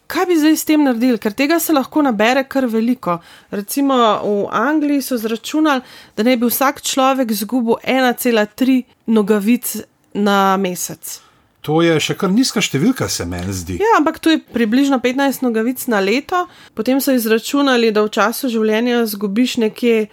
kaj 0.07 0.25
bi 0.25 0.37
zdaj 0.39 0.55
s 0.55 0.65
tem 0.65 0.83
naredili, 0.87 1.19
ker 1.19 1.35
tega 1.35 1.59
se 1.59 1.73
lahko 1.75 2.01
nabere 2.05 2.45
kar 2.47 2.69
veliko. 2.71 3.17
Recimo 3.51 3.97
v 4.23 4.47
Angliji 4.55 5.01
so 5.03 5.17
zračunali, 5.19 5.83
da 6.15 6.23
ne 6.23 6.37
bi 6.37 6.47
vsak 6.47 6.79
človek 6.81 7.31
izgubil 7.35 7.75
1,3 7.83 8.83
nogavic 9.11 9.75
na 10.13 10.55
mesec. 10.57 11.19
To 11.65 11.81
je 11.81 11.97
še 11.99 12.13
kar 12.13 12.29
nizka 12.29 12.61
številka, 12.61 13.09
se 13.09 13.25
meni 13.25 13.53
zdi. 13.53 13.79
Ja, 13.81 13.97
ampak 13.97 14.21
to 14.21 14.29
je 14.29 14.37
približno 14.39 15.01
15 15.01 15.41
nogavic 15.41 15.81
na 15.89 15.99
leto. 15.99 16.45
Potem 16.77 17.01
so 17.01 17.11
izračunali, 17.11 17.89
da 17.91 18.05
v 18.05 18.13
času 18.13 18.53
življenja 18.53 19.01
zgubiš 19.09 19.57
nekje 19.65 20.05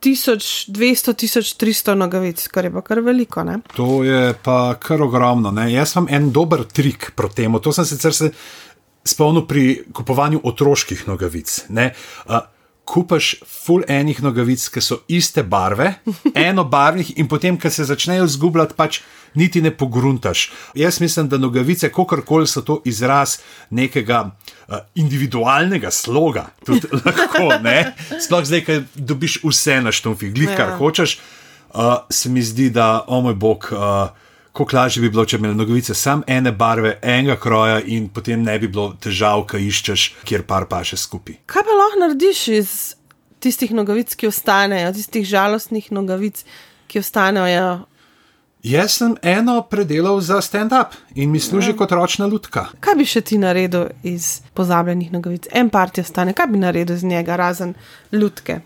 1200-1300 0.00 1.94
nogavic, 1.94 2.48
kar 2.48 2.64
je 2.64 2.72
pa 2.72 2.80
kar 2.82 3.00
veliko. 3.04 3.44
Ne? 3.44 3.60
To 3.76 4.04
je 4.04 4.34
pa 4.42 4.74
kar 4.80 5.02
ogromno. 5.02 5.50
Ne? 5.52 5.72
Jaz 5.72 5.96
imam 5.96 6.08
en 6.10 6.32
dober 6.32 6.64
trik 6.64 7.12
proti 7.16 7.34
temu. 7.42 7.60
To 7.60 7.72
sem 7.72 7.84
sicer 7.84 8.12
se 8.16 8.30
spomnil 9.04 9.46
pri 9.48 9.84
kupovanju 9.92 10.40
otroških 10.44 11.08
nogavic. 11.08 11.64
Uh, 11.70 11.82
kupaš 12.90 13.34
full 13.46 13.86
enih 13.88 14.18
nogavic, 14.22 14.64
ki 14.74 14.82
so 14.82 15.00
iste 15.08 15.44
barve, 15.46 15.92
enobarvnih, 16.48 17.12
in 17.22 17.28
potem, 17.30 17.58
ko 17.60 17.70
se 17.70 17.86
začnejo 17.86 18.26
zgubljati, 18.34 18.74
pač 18.78 19.00
niti 19.38 19.62
ne 19.62 19.70
pogruntaš. 19.70 20.48
Jaz 20.74 20.98
mislim, 21.00 21.28
da 21.30 21.38
nogavice, 21.38 21.92
kakorkoli 21.94 22.48
so 22.50 22.64
to 22.66 22.80
izraz 22.84 23.38
nekega 23.70 24.24
uh, 24.26 24.80
individualnega 24.98 25.92
sloga, 25.94 26.48
tudi 26.66 26.90
lahko, 27.04 27.52
ne? 27.62 27.92
sploh 28.18 28.42
zdaj, 28.46 28.64
ki 28.66 28.80
dobiš 28.94 29.40
vse 29.44 29.78
na 29.84 29.94
štumfi, 29.94 30.32
glih 30.34 30.50
kar 30.50 30.74
ja. 30.74 30.80
hočeš, 30.80 31.20
uh, 31.74 31.94
se 32.10 32.32
mi 32.32 32.42
zdi, 32.42 32.72
da, 32.74 33.04
o 33.06 33.22
moj 33.22 33.38
bog. 33.38 33.70
Uh, 33.70 34.28
Kako 34.52 34.76
lažje 34.76 35.02
bi 35.02 35.10
bilo, 35.10 35.24
če 35.24 35.38
bi 35.38 35.46
imeli 35.46 35.58
nogavice 35.58 35.94
samo 35.94 36.26
ene 36.26 36.52
barve, 36.52 36.96
enega 37.02 37.36
kroja, 37.40 37.78
in 37.86 38.08
potem 38.10 38.42
ne 38.42 38.58
bi 38.58 38.68
bilo 38.68 38.94
težav, 39.00 39.44
ki 39.50 39.60
iščeš, 39.68 40.06
kjer 40.26 40.42
par 40.48 40.66
pa 40.70 40.82
še 40.84 40.98
skupaj. 40.98 41.38
Kaj 41.50 41.66
pa 41.66 41.76
lahko 41.78 42.00
narediš 42.02 42.40
iz 42.56 42.72
tistih 43.40 43.70
nogavic, 43.76 44.16
ki 44.18 44.28
ostanejo, 44.28 44.90
tistih 44.96 45.24
žalostnih 45.28 45.92
nogavic, 45.94 46.42
ki 46.90 47.00
ostanejo? 47.00 47.70
Jaz 48.66 48.98
sem 48.98 49.14
eno 49.24 49.62
predelal 49.62 50.18
za 50.20 50.40
stand-up 50.44 50.92
in 51.14 51.30
mi 51.30 51.40
služi 51.40 51.70
ja. 51.70 51.76
kot 51.76 51.92
ročna 51.96 52.26
lutka. 52.26 52.66
Kaj 52.84 52.98
bi 52.98 53.06
še 53.08 53.22
ti 53.24 53.38
naredil 53.40 53.86
iz 54.04 54.42
pozabljenih 54.52 55.14
nogavic? 55.14 55.48
En 55.56 55.70
part 55.72 55.96
je 55.96 56.04
ostane, 56.04 56.34
kaj 56.36 56.50
bi 56.52 56.60
naredil 56.60 56.98
z 57.00 57.08
njega, 57.08 57.38
razen 57.40 57.72
lutke? 58.12 58.60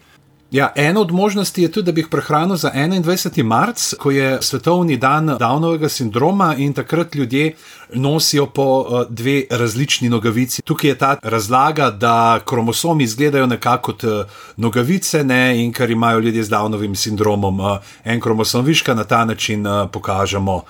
Ja, 0.54 0.72
ena 0.74 1.00
od 1.00 1.12
možnosti 1.12 1.62
je 1.62 1.72
tudi, 1.72 1.86
da 1.86 1.92
bi 1.92 2.00
jih 2.00 2.08
prehranil 2.08 2.56
za 2.56 2.70
21. 2.74 3.42
marc, 3.42 3.94
ko 3.98 4.10
je 4.10 4.38
svetovni 4.42 4.96
dan 4.96 5.26
Downovega 5.26 5.88
sindroma 5.88 6.54
in 6.58 6.72
takrat 6.72 7.14
ljudje 7.14 7.54
nosijo 7.94 8.46
po 8.46 8.80
uh, 8.80 9.02
dve 9.10 9.42
različni 9.50 10.08
nogavici. 10.08 10.62
Tukaj 10.62 10.90
je 10.90 10.98
ta 10.98 11.16
razlaga, 11.22 11.90
da 11.90 12.40
kromosomi 12.44 13.04
izgledajo 13.04 13.46
nekako 13.46 13.92
kot 13.92 14.04
uh, 14.04 14.10
nogavice, 14.56 15.24
ne, 15.24 15.64
in 15.64 15.72
ker 15.72 15.90
imajo 15.90 16.18
ljudje 16.18 16.44
z 16.44 16.50
Downovim 16.50 16.94
sindromom 16.94 17.60
uh, 17.60 17.78
en 18.04 18.20
kromosom 18.20 18.64
viška, 18.64 18.94
na 18.94 19.04
ta 19.04 19.24
način 19.24 19.66
pokažemo 19.92 20.62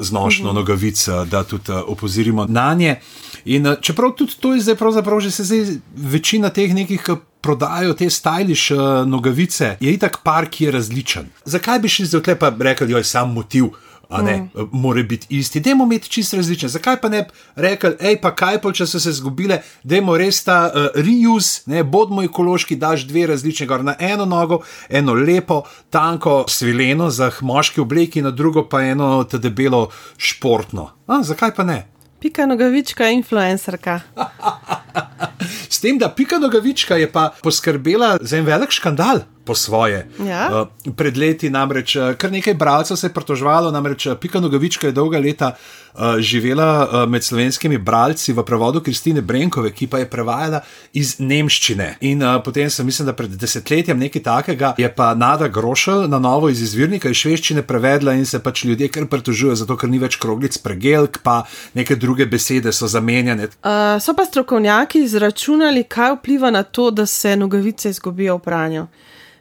znošno 0.00 0.46
mhm. 0.46 0.56
nogavico, 0.56 1.24
da 1.24 1.44
tudi 1.44 1.72
opozorimo 1.86 2.46
na 2.48 2.74
nje. 2.74 2.96
In 3.44 3.76
čeprav 3.80 4.12
tudi 4.12 4.34
to 4.40 4.54
je 4.54 4.60
zdaj 4.60 4.74
pravzaprav 4.74 5.20
že 5.20 5.30
se 5.30 5.44
zdaj 5.44 5.66
večina 5.96 6.50
teh 6.50 6.74
nekih 6.74 7.08
prodajo 7.40 7.94
te 7.94 8.10
stajliš 8.10 8.70
uh, 8.70 8.78
nogavice, 9.06 9.76
je 9.80 9.92
itak 9.92 10.20
par, 10.24 10.48
ki 10.50 10.64
je 10.64 10.70
različen. 10.70 11.28
Zakaj 11.44 11.78
bi 11.78 11.88
šli 11.88 12.06
zdaj 12.06 12.22
tle 12.22 12.38
pa 12.38 12.52
rekli, 12.60 12.86
da 12.92 12.98
je 12.98 13.04
sam 13.04 13.32
motiv? 13.32 13.70
A 14.08 14.22
ne, 14.22 14.36
mm. 14.36 14.68
mora 14.72 15.02
biti 15.02 15.26
isti. 15.36 15.60
Dajmo 15.60 15.84
imeti 15.84 16.08
čisto 16.10 16.36
različne. 16.36 16.68
Zakaj 16.68 16.96
pa 17.00 17.08
ne 17.08 17.26
rekel, 17.56 17.92
hej, 18.00 18.16
pa 18.22 18.32
kaj 18.34 18.56
pa, 18.62 18.72
če 18.72 18.86
so 18.88 19.00
se 19.00 19.12
zgubile, 19.12 19.60
dajmo 19.84 20.16
res 20.16 20.40
ta 20.46 20.56
uh, 20.72 20.86
reuse, 20.96 21.68
ne 21.68 21.84
bodimo 21.84 22.24
ekološki, 22.24 22.78
daš 22.80 23.04
dve 23.08 23.26
različne, 23.28 23.66
gor 23.68 23.84
na 23.84 23.94
eno 24.00 24.24
nogo, 24.24 24.62
eno 24.88 25.12
lepo, 25.12 25.60
tanko, 25.90 26.44
svileno 26.48 27.10
za 27.10 27.30
moški 27.40 27.84
obleki, 27.84 28.24
na 28.24 28.30
drugo 28.30 28.64
pa 28.68 28.80
eno 28.82 29.24
te 29.28 29.38
debelo 29.38 29.90
športno. 30.16 30.88
A, 31.06 31.20
zakaj 31.22 31.52
pa 31.54 31.68
ne? 31.68 31.82
Pika 32.20 32.46
nogavička, 32.46 33.08
influencerka. 33.08 34.00
S 35.70 35.80
tem, 35.80 35.98
da 35.98 36.08
Pika 36.08 36.38
Nogavička 36.38 36.96
je 36.96 37.06
pa 37.12 37.30
poskrbela 37.42 38.16
za 38.20 38.36
en 38.36 38.44
velik 38.44 38.70
škandal 38.70 39.20
po 39.48 39.56
svoje. 39.56 40.04
Ja. 40.20 40.44
Uh, 40.52 40.92
pred 40.92 41.16
leti 41.16 41.48
namreč 41.50 41.96
uh, 41.96 42.12
kar 42.20 42.32
nekaj 42.32 42.54
bralcev 42.54 43.00
se 43.00 43.08
je 43.08 43.14
pritoževalo, 43.16 43.72
namreč 43.72 44.06
uh, 44.06 44.16
Pika 44.20 44.40
Nogavička 44.44 44.90
je 44.90 44.92
dolga 44.92 45.18
leta 45.18 45.54
uh, 45.54 46.20
živela 46.20 46.68
uh, 46.84 47.08
med 47.08 47.24
slovenskimi 47.24 47.78
bralci 47.78 48.32
v 48.36 48.44
prevodu 48.44 48.82
Kristine 48.84 49.22
Brenkove, 49.24 49.72
ki 49.72 49.88
pa 49.88 50.02
je 50.02 50.10
prevajala 50.10 50.60
iz 50.92 51.16
nemščine. 51.18 51.94
In 52.10 52.22
uh, 52.22 52.36
potem 52.44 52.68
sem, 52.70 52.86
mislim, 52.86 53.08
da 53.08 53.16
pred 53.16 53.32
desetletjem 53.40 53.98
nekaj 53.98 54.22
takega 54.22 54.74
je 54.78 54.90
pa 54.92 55.14
Nada 55.14 55.48
Grošel 55.48 56.04
na 56.08 56.18
novo 56.18 56.52
iz 56.52 56.60
izvirnika 56.62 57.08
iz 57.08 57.22
švedščine 57.22 57.64
prevedla 57.64 58.12
in 58.18 58.26
se 58.26 58.42
pač 58.44 58.64
ljudje 58.68 58.90
kar 58.92 59.08
pritožujejo, 59.08 59.56
zato 59.64 59.76
ker 59.80 59.88
ni 59.88 60.02
več 60.02 60.20
kroglic 60.20 60.58
pregelk, 60.60 61.22
pa 61.24 61.40
neke 61.74 61.96
druge 61.96 62.26
besede 62.26 62.72
so 62.72 62.88
zamenjane. 62.90 63.48
Uh, 63.64 63.96
so 64.02 64.12
pa 64.12 64.28
strokovnjaki 64.28 65.06
izračunali, 65.08 65.88
kaj 65.88 66.18
vpliva 66.18 66.50
na 66.50 66.62
to, 66.62 66.90
da 66.90 67.06
se 67.06 67.36
nogavice 67.36 67.90
izgubijo 67.90 68.36
v 68.36 68.44
pranju. 68.44 68.86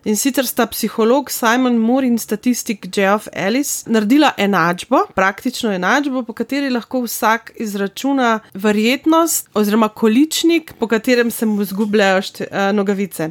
In 0.08 0.16
sicer 0.16 0.46
sta 0.48 0.64
psiholog 0.72 1.28
Simon 1.28 1.76
Moore 1.78 2.08
in 2.08 2.18
statistik 2.18 2.86
Jeff 2.96 3.28
Ellis 3.34 3.84
naredila 3.92 4.30
enačbo, 4.40 5.02
praktično 5.16 5.74
enačbo, 5.76 6.22
po 6.24 6.32
kateri 6.34 6.70
lahko 6.72 7.02
vsak 7.04 7.52
izračuna 7.60 8.40
verjetnost 8.54 9.50
oziroma 9.54 9.90
količnik, 9.90 10.72
po 10.80 10.88
katerem 10.88 11.32
se 11.32 11.46
mu 11.46 11.66
zgubljajo 11.66 12.22
šte, 12.22 12.48
uh, 12.48 12.70
nogavice. 12.76 13.28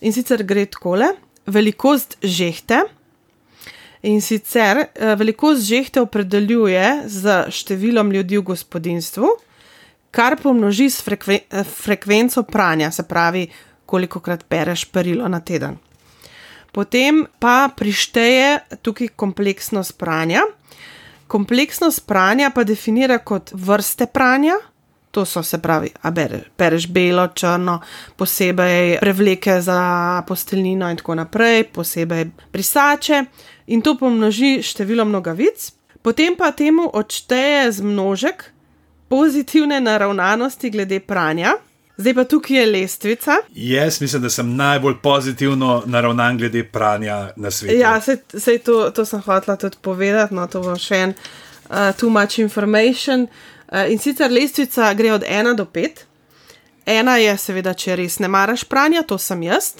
In 0.00 0.12
sicer 0.12 0.44
gre 0.44 0.66
takole: 0.66 1.08
velikost 1.46 2.18
žehte. 2.22 2.82
In 4.02 4.20
sicer 4.20 4.82
uh, 4.82 5.14
velikost 5.16 5.64
žehte 5.64 6.04
opredeljuje 6.04 7.08
z 7.08 7.38
številom 7.48 8.12
ljudi 8.12 8.36
v 8.36 8.44
gospodinstvu, 8.52 9.32
kar 10.12 10.36
pomnoži 10.44 10.90
s 10.92 11.00
frekven 11.00 11.64
frekvenco 11.64 12.44
pranja, 12.44 12.92
se 12.92 13.08
pravi, 13.08 13.48
koliko 13.86 14.20
krat 14.20 14.44
pereš 14.44 14.84
perilo 14.92 15.28
na 15.28 15.40
teden. 15.40 15.85
Potem 16.72 17.26
pa 17.38 17.68
prišteje 17.76 18.78
tukaj 18.82 19.08
kompleksnost 19.16 19.98
pranja. 19.98 20.42
Kompleksnost 21.26 22.06
pranja 22.06 22.50
pa 22.54 22.64
definira 22.64 23.18
kot 23.18 23.50
vrste 23.52 24.06
pranja, 24.06 24.58
to 25.10 25.24
so 25.24 25.42
se 25.42 25.58
pravi, 25.62 25.90
a 26.02 26.10
bereš 26.58 26.88
belo, 26.88 27.28
črno, 27.34 27.80
posebej 28.16 28.98
prevleke 29.00 29.60
za 29.60 30.22
posteljnino 30.28 30.90
in 30.90 30.96
tako 30.96 31.14
naprej, 31.14 31.64
posebej 31.72 32.26
brisače 32.52 33.22
in 33.66 33.80
to 33.82 33.96
pomnoži 33.96 34.60
številom 34.62 35.10
nogavic. 35.10 35.70
Potem 36.04 36.36
pa 36.36 36.52
temu 36.52 36.90
odšteje 36.92 37.72
zmnožek 37.80 38.44
pozitivne 39.08 39.80
naravnanosti 39.80 40.70
glede 40.70 41.00
pranja. 41.00 41.56
Zdaj 41.96 42.14
pa 42.14 42.24
tukaj 42.24 42.56
je 42.56 42.66
lestvica. 42.66 43.36
Jaz 43.54 44.00
mislim, 44.00 44.22
da 44.22 44.30
sem 44.30 44.56
najbolj 44.56 44.94
pozitivno 45.02 45.82
naravnan 45.86 46.38
glede 46.38 46.64
pranja 46.64 47.30
na 47.36 47.50
svetu. 47.50 47.78
Ja, 47.78 48.00
sej 48.38 48.58
to, 48.58 48.90
to 48.90 49.04
sem 49.04 49.20
hotela 49.20 49.56
tudi 49.56 49.76
povedati, 49.80 50.34
no 50.34 50.46
to 50.46 50.60
bo 50.60 50.76
še 50.76 50.96
en 50.96 51.14
uh, 51.14 51.96
too 51.96 52.10
much 52.10 52.38
information. 52.38 53.26
Uh, 53.72 53.90
in 53.90 53.98
sicer 53.98 54.30
lestvica 54.30 54.92
gre 54.94 55.12
od 55.12 55.22
1 55.22 55.56
do 55.56 55.64
5. 55.64 56.04
Ena 56.86 57.16
je, 57.16 57.36
seveda, 57.38 57.74
če 57.74 57.96
res 57.96 58.18
ne 58.18 58.28
maraš 58.28 58.64
pranja, 58.64 59.02
to 59.02 59.18
sem 59.18 59.42
jaz. 59.42 59.72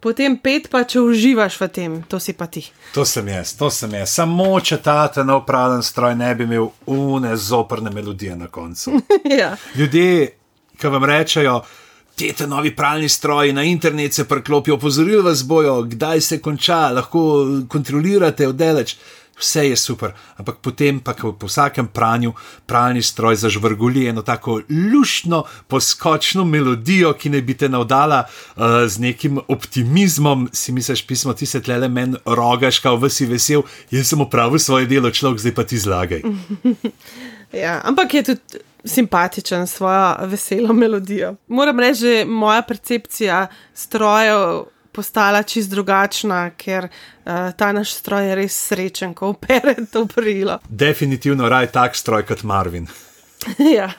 Potem 0.00 0.36
pet, 0.38 0.68
pa 0.70 0.84
če 0.86 1.00
uživaš 1.02 1.56
v 1.58 1.68
tem, 1.74 1.94
to 2.06 2.20
si 2.22 2.34
pa 2.38 2.46
ti. 2.46 2.62
To 2.94 3.02
sem 3.06 3.28
jaz, 3.28 3.56
to 3.58 3.70
sem 3.70 3.94
jaz. 3.98 4.12
Samo 4.14 4.60
če 4.60 4.78
ta 4.82 5.06
ta 5.10 5.24
nov 5.26 5.42
praven 5.46 5.82
stroj 5.82 6.14
ne 6.18 6.34
bi 6.38 6.46
imel 6.46 6.68
une 6.86 7.36
zoprne 7.36 7.90
melodije 7.90 8.36
na 8.36 8.46
koncu. 8.46 9.00
ja. 9.40 9.56
Ljudje 9.74 10.37
ki 10.78 10.94
vam 10.94 11.04
rečejo, 11.04 11.60
te 12.18 12.32
te 12.32 12.46
novi 12.46 12.74
pralni 12.76 13.08
stroji 13.08 13.52
na 13.52 13.62
internet 13.62 14.14
se 14.14 14.24
preklopijo, 14.28 14.74
opozorili 14.74 15.22
vas 15.22 15.44
bojo, 15.46 15.82
kdaj 15.82 16.20
se 16.20 16.42
konča, 16.42 16.88
lahko 16.90 17.22
kontrolirate 17.68 18.48
oddaleč. 18.48 18.96
Vse 19.38 19.68
je 19.68 19.76
super, 19.76 20.12
ampak 20.36 20.56
potem 20.58 20.98
pa 21.00 21.14
po 21.14 21.46
vsakem 21.46 21.86
pranju 21.86 22.32
pralni 22.66 23.02
stroj 23.02 23.36
zažvrguli 23.36 24.08
eno 24.10 24.22
tako 24.22 24.60
lušno, 24.92 25.44
poskočno 25.68 26.44
melodijo, 26.44 27.12
ki 27.14 27.30
ne 27.30 27.42
bi 27.42 27.54
te 27.54 27.68
navdala 27.68 28.24
uh, 28.26 28.62
z 28.86 28.98
nekim 28.98 29.38
optimizmom. 29.48 30.48
Si 30.52 30.72
misliš, 30.72 31.06
pismo, 31.06 31.32
ti 31.38 31.46
se 31.46 31.62
tle 31.62 31.78
le 31.78 31.88
meni 31.88 32.18
rogaš, 32.26 32.78
kao 32.82 32.98
vsi 32.98 33.30
vesel, 33.30 33.62
jaz 33.90 34.10
sem 34.10 34.20
opravil 34.20 34.58
svoje 34.58 34.90
delo, 34.90 35.10
človek 35.10 35.38
zdaj 35.38 35.54
pa 35.54 35.64
ti 35.64 35.78
zlagaj. 35.78 36.26
ja, 37.64 37.78
ampak 37.84 38.14
je 38.14 38.22
tudi 38.32 38.66
simpatičen 38.84 39.66
s 39.66 39.74
svojo 39.74 40.16
veselo 40.20 40.72
melodijo. 40.72 41.34
Moram 41.48 41.80
reči, 41.80 42.02
da 42.02 42.10
je 42.10 42.24
moja 42.24 42.62
percepcija 42.62 43.46
strojev 43.74 44.64
postala 44.92 45.42
čist 45.42 45.70
drugačna, 45.70 46.50
ker 46.56 46.88
uh, 46.88 47.32
ta 47.56 47.72
naš 47.72 47.92
stroj 47.92 48.28
je 48.28 48.34
res 48.34 48.56
srečen, 48.68 49.14
ko 49.14 49.28
opere 49.34 49.74
to 49.92 50.06
prilo. 50.06 50.58
Definitivno 50.68 51.48
raj 51.48 51.70
tak 51.72 51.96
stroj 51.96 52.26
kot 52.26 52.42
Marvin. 52.42 52.88
ja. 53.76 53.90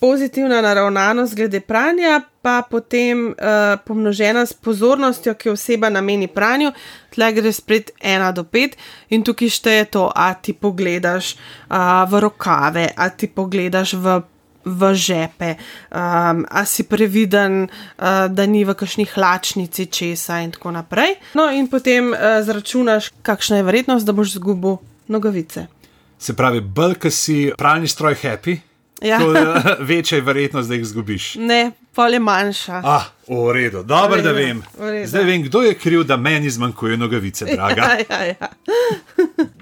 Pozitivna 0.00 0.60
naravnanost 0.60 1.34
glede 1.34 1.60
pranja, 1.60 2.20
pa 2.42 2.62
potem 2.66 3.30
uh, 3.30 3.78
pomnožena 3.86 4.42
s 4.46 4.52
pozornostjo, 4.52 5.34
ki 5.38 5.54
oseba 5.54 5.90
nameni 5.90 6.26
pranju, 6.26 6.72
tle 7.14 7.30
gre 7.32 7.52
spet 7.54 7.94
1 8.02 8.34
do 8.34 8.42
5 8.42 8.76
in 9.14 9.22
tukaj 9.22 9.48
šteje 9.48 9.84
to, 9.94 10.10
a 10.10 10.34
ti 10.34 10.52
pogledaš 10.52 11.36
uh, 11.36 12.02
v 12.10 12.20
rokave, 12.26 12.90
a 12.96 13.08
ti 13.08 13.30
pogledaš 13.30 13.96
v. 13.96 14.20
V 14.62 14.94
žepe, 14.94 15.56
um, 15.90 16.44
a 16.46 16.62
si 16.62 16.86
previden, 16.86 17.66
uh, 17.66 18.30
da 18.30 18.46
ni 18.46 18.62
v 18.62 18.76
kakšni 18.78 19.08
hlačnici 19.10 19.88
česa, 19.90 20.38
in 20.38 20.54
tako 20.54 20.70
naprej. 20.70 21.18
No, 21.34 21.50
in 21.50 21.66
potem 21.66 22.14
uh, 22.14 22.38
zračunaš, 22.46 23.10
kakšna 23.26 23.58
je 23.58 23.66
verjetnost, 23.66 24.06
da 24.06 24.14
boš 24.14 24.38
zgubil 24.38 24.78
nogavice. 25.10 25.66
Se 26.14 26.36
pravi, 26.38 26.62
brk 26.62 27.10
si 27.10 27.50
pralni 27.58 27.90
stroj 27.90 28.14
happy, 28.22 28.54
Ja. 29.02 29.18
To, 29.18 29.34
večja 29.90 30.16
je 30.16 30.22
verjetnost, 30.22 30.68
da 30.68 30.74
jih 30.74 30.82
izgubiš. 30.82 31.34
Ne, 31.34 31.72
pol 31.94 32.14
je 32.14 32.20
manjša. 32.20 32.80
Ah, 32.84 33.04
v 33.28 33.52
redu, 33.52 33.82
dobro, 33.82 34.22
da 34.22 34.32
vem. 34.32 34.62
Zdaj 35.06 35.24
vem, 35.24 35.42
kdo 35.42 35.62
je 35.62 35.74
kriv, 35.74 36.04
da 36.04 36.16
meni 36.16 36.50
zmanjkuje 36.50 36.96
nogavice, 36.96 37.44
draga. 37.54 37.82
Ja, 37.82 37.96
ja, 38.10 38.24
ja. 38.24 38.48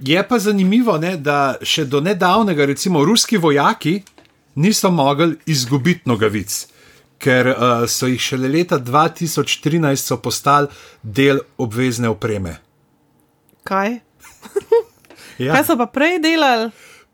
je 0.01 0.29
pa 0.29 0.39
zanimivo, 0.39 0.99
ne, 0.99 1.17
da 1.17 1.57
še 1.63 1.85
do 1.85 2.01
nedavnega, 2.01 2.67
recimo, 2.67 3.05
ruski 3.05 3.39
vojaki 3.39 4.01
niso 4.55 4.91
mogli 4.91 5.37
izgubiti 5.47 6.09
nogavic. 6.11 6.67
Ker 7.21 7.51
uh, 7.53 7.65
so 7.89 8.09
jih 8.09 8.21
šele 8.21 8.49
leta 8.49 8.79
2013 8.81 10.17
postali 10.25 10.69
del 11.03 11.43
obvezne 11.61 12.09
opreme. 12.09 12.55
Kaj? 13.65 13.99
ja. 15.39 15.53
Kaj 15.53 15.67
so 15.69 15.77
pa 15.77 15.87
prej 15.87 16.17
delali? 16.25 16.71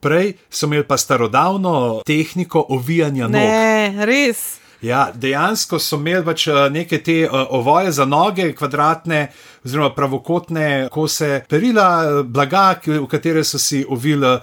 Prej 0.06 0.36
so 0.50 0.70
imeli 0.70 0.86
pa 0.86 0.96
starodavno 0.96 2.02
tehniko 2.06 2.64
ovijanja 2.68 3.26
nog. 3.28 3.42
Ne, 3.42 4.06
res. 4.06 4.46
Ja, 4.84 5.08
dejansko 5.14 5.80
so 5.80 5.98
imeli 5.98 6.24
pač 6.24 6.46
eh, 6.52 6.60
neke 6.70 7.00
te 7.02 7.22
uh, 7.24 7.46
ovoje 7.58 7.92
za 7.92 8.04
noge, 8.04 8.52
kvadratne, 8.54 9.26
oziroma 9.64 9.90
pravokotne 9.96 10.68
kose 10.92 11.40
perila, 11.48 12.22
blaga, 12.22 12.68
v 12.86 13.06
katere 13.10 13.44
so 13.44 13.58
si 13.58 13.82
ovili 13.88 14.36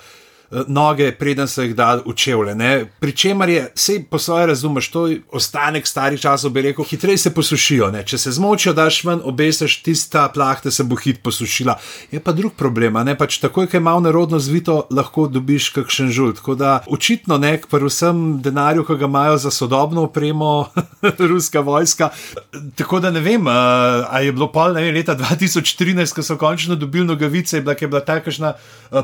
noge, 0.68 1.12
preden 1.12 1.48
so 1.48 1.62
jih 1.62 1.76
dali 1.76 2.02
v 2.06 2.14
čevlje. 2.16 2.56
Pričemer 3.00 3.50
je, 3.50 3.64
vse 3.76 3.98
po 4.10 4.20
svoje 4.20 4.48
razumeš, 4.48 4.90
to 4.92 5.08
je 5.08 5.22
ostanek 5.32 5.88
starih 5.88 6.22
časov, 6.22 6.52
bi 6.52 6.62
rekel, 6.62 6.86
hitreje 6.86 7.18
se 7.18 7.34
posušijo. 7.34 7.92
Ne? 7.92 8.04
Če 8.06 8.18
se 8.18 8.32
zmočijo, 8.32 8.74
daš 8.74 9.04
ven, 9.04 9.22
obesiš 9.24 9.82
tista 9.84 10.28
plahta, 10.34 10.72
se 10.72 10.84
bo 10.84 10.96
hit 10.96 11.24
posušila. 11.24 11.78
Je 12.12 12.20
pa 12.20 12.32
drug 12.32 12.54
problem, 12.58 13.00
ne 13.06 13.18
pač 13.18 13.40
takoj, 13.42 13.68
ko 13.68 13.78
je 13.78 13.82
malo 13.84 14.04
narodno 14.06 14.40
zvito, 14.40 14.84
lahko 14.92 15.28
dobiš 15.28 15.70
kakšen 15.76 16.12
žult. 16.12 16.42
Tako 16.42 16.56
da 16.56 16.80
očitno 16.88 17.38
ne, 17.38 17.56
predvsem 17.70 18.42
denarju, 18.44 18.86
ki 18.88 18.98
ga 19.00 19.10
imajo 19.10 19.38
za 19.38 19.52
sodobno 19.52 20.08
opremo, 20.10 20.70
ruska 21.32 21.60
vojska. 21.60 22.10
Tako 22.76 23.00
da 23.00 23.12
ne 23.12 23.22
vem, 23.24 23.48
ali 23.48 24.26
je 24.26 24.32
bilo 24.32 24.52
pol 24.52 24.74
ne, 24.78 24.92
leta 24.92 25.16
2013, 25.18 26.16
ko 26.16 26.24
so 26.24 26.38
končno 26.38 26.76
dobili 26.76 27.08
nogavice, 27.08 27.58
je 27.58 27.62
bila, 27.62 27.76
je 27.82 27.88
bila 27.88 28.02
takšna 28.06 28.54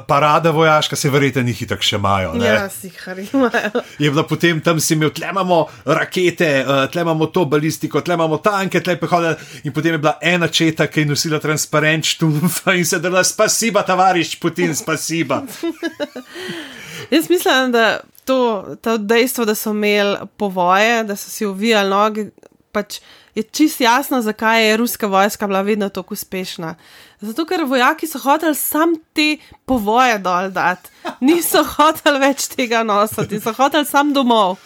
parada 0.08 0.52
vojaška, 0.52 0.96
se 0.96 1.10
verjete, 1.10 1.39
njih 1.44 1.64
tako 1.68 1.86
še 1.86 1.96
imajo. 1.96 2.34
Ja, 2.44 2.70
si 2.70 2.88
jih 2.88 3.30
imajo. 3.34 3.84
Je 4.00 4.12
bila 4.12 4.24
potem 4.28 4.62
tam 4.62 4.80
si 4.80 4.94
imel, 4.94 5.12
tle 5.16 5.30
imamo 5.32 5.60
rakete, 5.86 6.52
tle 6.92 7.02
imamo 7.02 7.30
to 7.34 7.46
balistiko, 7.46 8.02
tle 8.02 8.18
imamo 8.20 8.38
tanke, 8.44 8.82
tle 8.84 8.98
pehode. 9.00 9.36
In 9.64 9.74
potem 9.74 9.98
je 9.98 10.02
bila 10.04 10.18
ena 10.22 10.48
četa, 10.48 10.88
ki 10.88 11.06
je 11.06 11.12
nosila 11.14 11.40
transparent 11.40 12.06
štumfa 12.06 12.74
in 12.80 12.86
se 12.86 13.00
dala 13.00 13.24
spasiba, 13.24 13.84
tavariš, 13.88 14.36
Putin, 14.40 14.76
spasiba. 14.76 15.44
Jaz 17.14 17.30
mislim, 17.30 17.72
da 17.72 18.00
to, 18.26 18.76
to 18.82 18.98
dejstvo, 18.98 19.46
da 19.46 19.56
so 19.56 19.72
imeli 19.72 20.18
povoje, 20.38 21.04
da 21.04 21.16
so 21.16 21.30
si 21.30 21.46
uvijali 21.46 21.90
noge, 21.90 22.30
pač 22.72 23.00
je 23.36 23.44
čist 23.44 23.82
jasno, 23.82 24.22
zakaj 24.22 24.68
je 24.70 24.78
ruska 24.78 25.08
vojska 25.08 25.48
bila 25.48 25.62
vedno 25.62 25.90
tako 25.90 26.14
uspešna. 26.14 26.76
Zato, 27.22 27.46
ker 27.46 27.66
vojaki 27.68 28.08
so 28.08 28.20
hoteli 28.20 28.56
sam 28.56 28.96
te 29.14 29.38
povoje 29.66 30.20
dol 30.20 30.52
dati, 30.52 30.90
niso 31.20 31.64
hoteli 31.78 32.20
več 32.20 32.48
tega 32.56 32.84
nositi, 32.84 33.40
so 33.40 33.54
hoteli 33.54 33.86
sam 33.86 34.14
domov. 34.14 34.58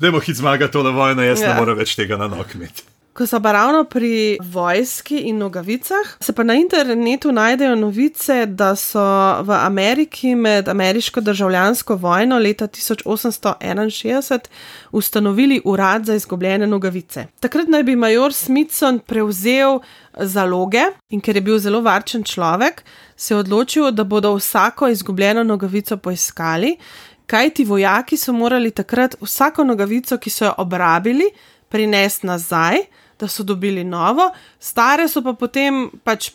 Da 0.00 0.10
bo 0.10 0.20
hit 0.20 0.36
zmaga 0.36 0.70
tole 0.70 0.90
vojno, 0.90 1.22
jaz 1.22 1.42
ja. 1.42 1.52
ne 1.52 1.60
morem 1.60 1.78
več 1.78 1.94
tega 1.96 2.16
na 2.18 2.28
nog 2.28 2.54
imeti. 2.54 2.87
Ko 3.18 3.26
so 3.26 3.40
pa 3.42 3.52
ravno 3.52 3.84
pri 3.84 4.38
vojski 4.42 5.16
in 5.26 5.38
nogavicah, 5.38 6.16
se 6.20 6.32
pa 6.32 6.42
na 6.42 6.54
internetu 6.54 7.32
najdejo 7.32 7.74
novice, 7.74 8.46
da 8.46 8.76
so 8.76 9.02
v 9.42 9.50
Ameriki 9.52 10.34
med 10.34 10.68
ameriško 10.68 11.20
državljansko 11.20 11.96
vojno 11.96 12.38
leta 12.38 12.68
1861 12.68 14.38
ustanovili 14.92 15.60
urad 15.64 16.04
za 16.04 16.14
izgubljene 16.14 16.66
nogavice. 16.66 17.26
Takrat 17.40 17.68
naj 17.68 17.82
bi 17.82 17.96
major 17.96 18.32
Smithson 18.32 18.98
prevzel 18.98 19.80
zaloge 20.18 20.82
in 21.10 21.20
ker 21.20 21.36
je 21.36 21.42
bil 21.42 21.58
zelo 21.58 21.80
varčen 21.80 22.22
človek, 22.22 22.84
se 23.16 23.34
je 23.34 23.38
odločil, 23.38 23.90
da 23.90 24.04
bodo 24.04 24.34
vsako 24.34 24.88
izgubljeno 24.88 25.42
nogavico 25.44 25.96
poiskali, 25.96 26.76
kaj 27.26 27.50
ti 27.50 27.64
vojaki 27.64 28.16
so 28.16 28.32
morali 28.32 28.70
takrat 28.70 29.16
vsako 29.20 29.64
nogavico, 29.64 30.16
ki 30.18 30.30
so 30.30 30.44
jo 30.44 30.54
obrabili, 30.58 31.24
prinesti 31.68 32.26
nazaj 32.26 32.76
da 33.18 33.28
so 33.28 33.44
dobili 33.44 33.84
novo, 33.84 34.30
stare 34.58 35.08
so 35.08 35.22
pa 35.22 35.34
potem 35.34 35.88
pač 36.04 36.30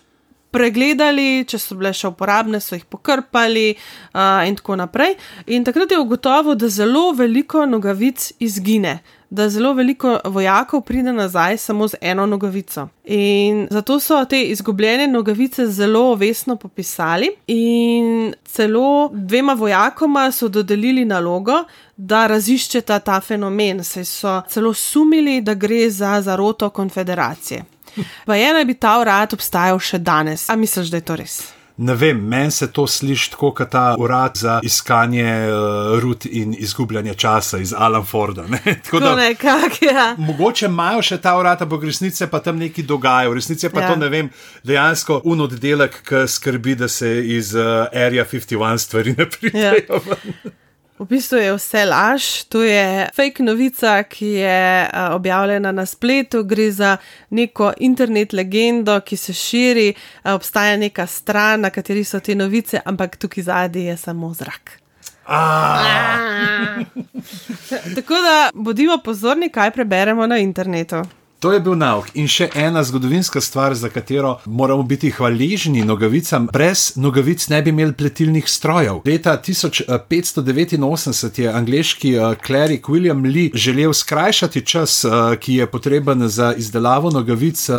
pregledali, 0.54 1.44
če 1.50 1.58
so 1.58 1.78
bile 1.80 1.92
še 1.96 2.12
uporabne, 2.12 2.62
so 2.62 2.78
jih 2.78 2.86
pokrpali 2.86 3.74
uh, 3.74 4.44
in 4.48 4.58
tako 4.60 4.78
naprej. 4.78 5.16
In 5.56 5.66
takrat 5.66 5.92
je 5.92 6.02
ugotovil, 6.02 6.58
da 6.60 6.70
zelo 6.70 7.10
veliko 7.18 7.66
nogavic 7.66 8.32
izgine. 8.44 9.00
Da 9.34 9.48
zelo 9.50 9.72
veliko 9.74 10.20
vojakov 10.30 10.84
pride 10.86 11.14
nazaj 11.14 11.58
samo 11.58 11.88
z 11.88 11.98
eno 12.02 12.26
nogavico. 12.26 12.88
In 13.06 13.68
zato 13.72 14.00
so 14.00 14.26
te 14.26 14.44
izgubljene 14.44 15.08
nogavice 15.08 15.66
zelo 15.68 16.16
vesno 16.16 16.56
popisali, 16.56 17.32
in 17.48 18.34
celo 18.46 19.10
dvema 19.14 19.54
vojakoma 19.54 20.32
so 20.32 20.48
dodelili 20.48 21.06
nalogo, 21.06 21.64
da 21.98 22.28
raziščeta 22.28 23.00
ta 23.00 23.18
fenomen, 23.22 23.84
saj 23.84 24.06
so 24.06 24.42
celo 24.50 24.74
sumili, 24.74 25.42
da 25.42 25.54
gre 25.54 25.90
za 25.90 26.22
zaroto 26.22 26.70
konfederacije. 26.70 27.64
Pa 28.26 28.36
je 28.36 28.54
naj 28.54 28.66
bi 28.66 28.74
ta 28.74 29.00
urad 29.02 29.34
obstajal 29.34 29.80
še 29.80 29.98
danes. 29.98 30.50
A 30.50 30.56
misliš, 30.56 30.94
da 30.94 30.98
je 30.98 31.10
to 31.10 31.16
res? 31.16 31.42
Ne 31.78 31.96
vem, 31.96 32.18
meni 32.18 32.52
se 32.52 32.68
to 32.72 32.86
sliši 32.88 33.32
tako, 33.32 33.52
kot 33.58 33.70
ta 33.74 33.96
urad 34.00 34.38
za 34.38 34.60
iskanje 34.64 35.26
uh, 35.26 36.00
rut 36.00 36.26
in 36.26 36.56
izgubljanje 36.60 37.14
časa 37.14 37.58
iz 37.58 37.74
Alan 37.78 38.06
Forda. 38.06 38.46
Da, 39.04 39.16
nekak, 39.16 39.82
ja. 39.82 40.16
Mogoče 40.18 40.66
imajo 40.66 41.02
še 41.02 41.18
ta 41.18 41.34
urad, 41.40 41.62
ampak 41.66 41.82
v 41.82 41.90
resnici 41.90 42.28
pa 42.30 42.40
tam 42.40 42.62
nekaj 42.62 42.86
dogaja. 42.86 43.30
V 43.30 43.40
resnici 43.40 43.70
pa 43.74 43.82
ja. 43.82 43.90
to 43.90 43.98
ne 44.00 44.10
vem, 44.10 44.30
dejansko 44.64 45.22
unoddelek, 45.26 46.04
ki 46.08 46.26
skrbi, 46.30 46.76
da 46.78 46.88
se 46.88 47.10
iz 47.36 47.56
uh, 47.58 47.88
Area 47.90 48.26
51 48.26 48.78
stvari 48.78 49.16
ne 49.18 49.30
pridejo. 49.30 50.02
Ja. 50.06 50.60
V 51.04 51.08
bistvu 51.08 51.38
je 51.38 51.52
vse 51.52 51.86
laž, 51.86 52.44
to 52.48 52.62
je 52.64 53.10
fake 53.16 53.44
novica, 53.44 54.04
ki 54.04 54.26
je 54.26 54.90
objavljena 55.12 55.72
na 55.72 55.86
spletu, 55.86 56.44
gre 56.44 56.72
za 56.72 56.98
neko 57.30 57.74
internet 57.78 58.34
legendo, 58.34 59.02
ki 59.02 59.18
se 59.18 59.34
širi, 59.34 59.94
obstaja 60.24 60.78
neka 60.78 61.08
stran, 61.08 61.62
na 61.62 61.70
kateri 61.70 62.04
so 62.08 62.20
te 62.24 62.36
novice, 62.36 62.80
ampak 62.86 63.18
tukaj 63.20 63.44
zadnji 63.44 63.86
je 63.86 63.98
samo 63.98 64.34
zrak. 64.34 64.80
Tako 67.96 68.16
da 68.24 68.50
bodimo 68.54 68.98
pozorni, 69.04 69.50
kaj 69.50 69.72
preberemo 69.72 70.28
na 70.28 70.38
internetu. 70.38 71.04
To 71.44 71.52
je 71.52 71.60
bil 71.60 71.76
nauk. 71.76 72.06
In 72.16 72.24
še 72.32 72.46
ena 72.56 72.80
zgodovinska 72.88 73.42
stvar, 73.44 73.76
za 73.76 73.90
katero 73.92 74.40
moramo 74.46 74.84
biti 74.88 75.12
hvaležni 75.12 75.84
nogavicam. 75.84 76.48
Brez 76.54 76.96
nogavic 76.96 77.44
ne 77.52 77.60
bi 77.62 77.70
imeli 77.74 77.92
pletilnih 78.00 78.48
strojev. 78.48 79.02
Leta 79.04 79.36
1589 79.44 81.40
je 81.44 81.52
angliški 81.52 82.16
klerik 82.46 82.88
William 82.88 83.20
Lee 83.28 83.52
želel 83.54 83.92
skrajšati 83.94 84.62
čas, 84.66 85.06
ki 85.40 85.54
je 85.60 85.68
potreben 85.68 86.28
za 86.32 86.54
izdelavo 86.56 87.12
nogavic, 87.12 87.70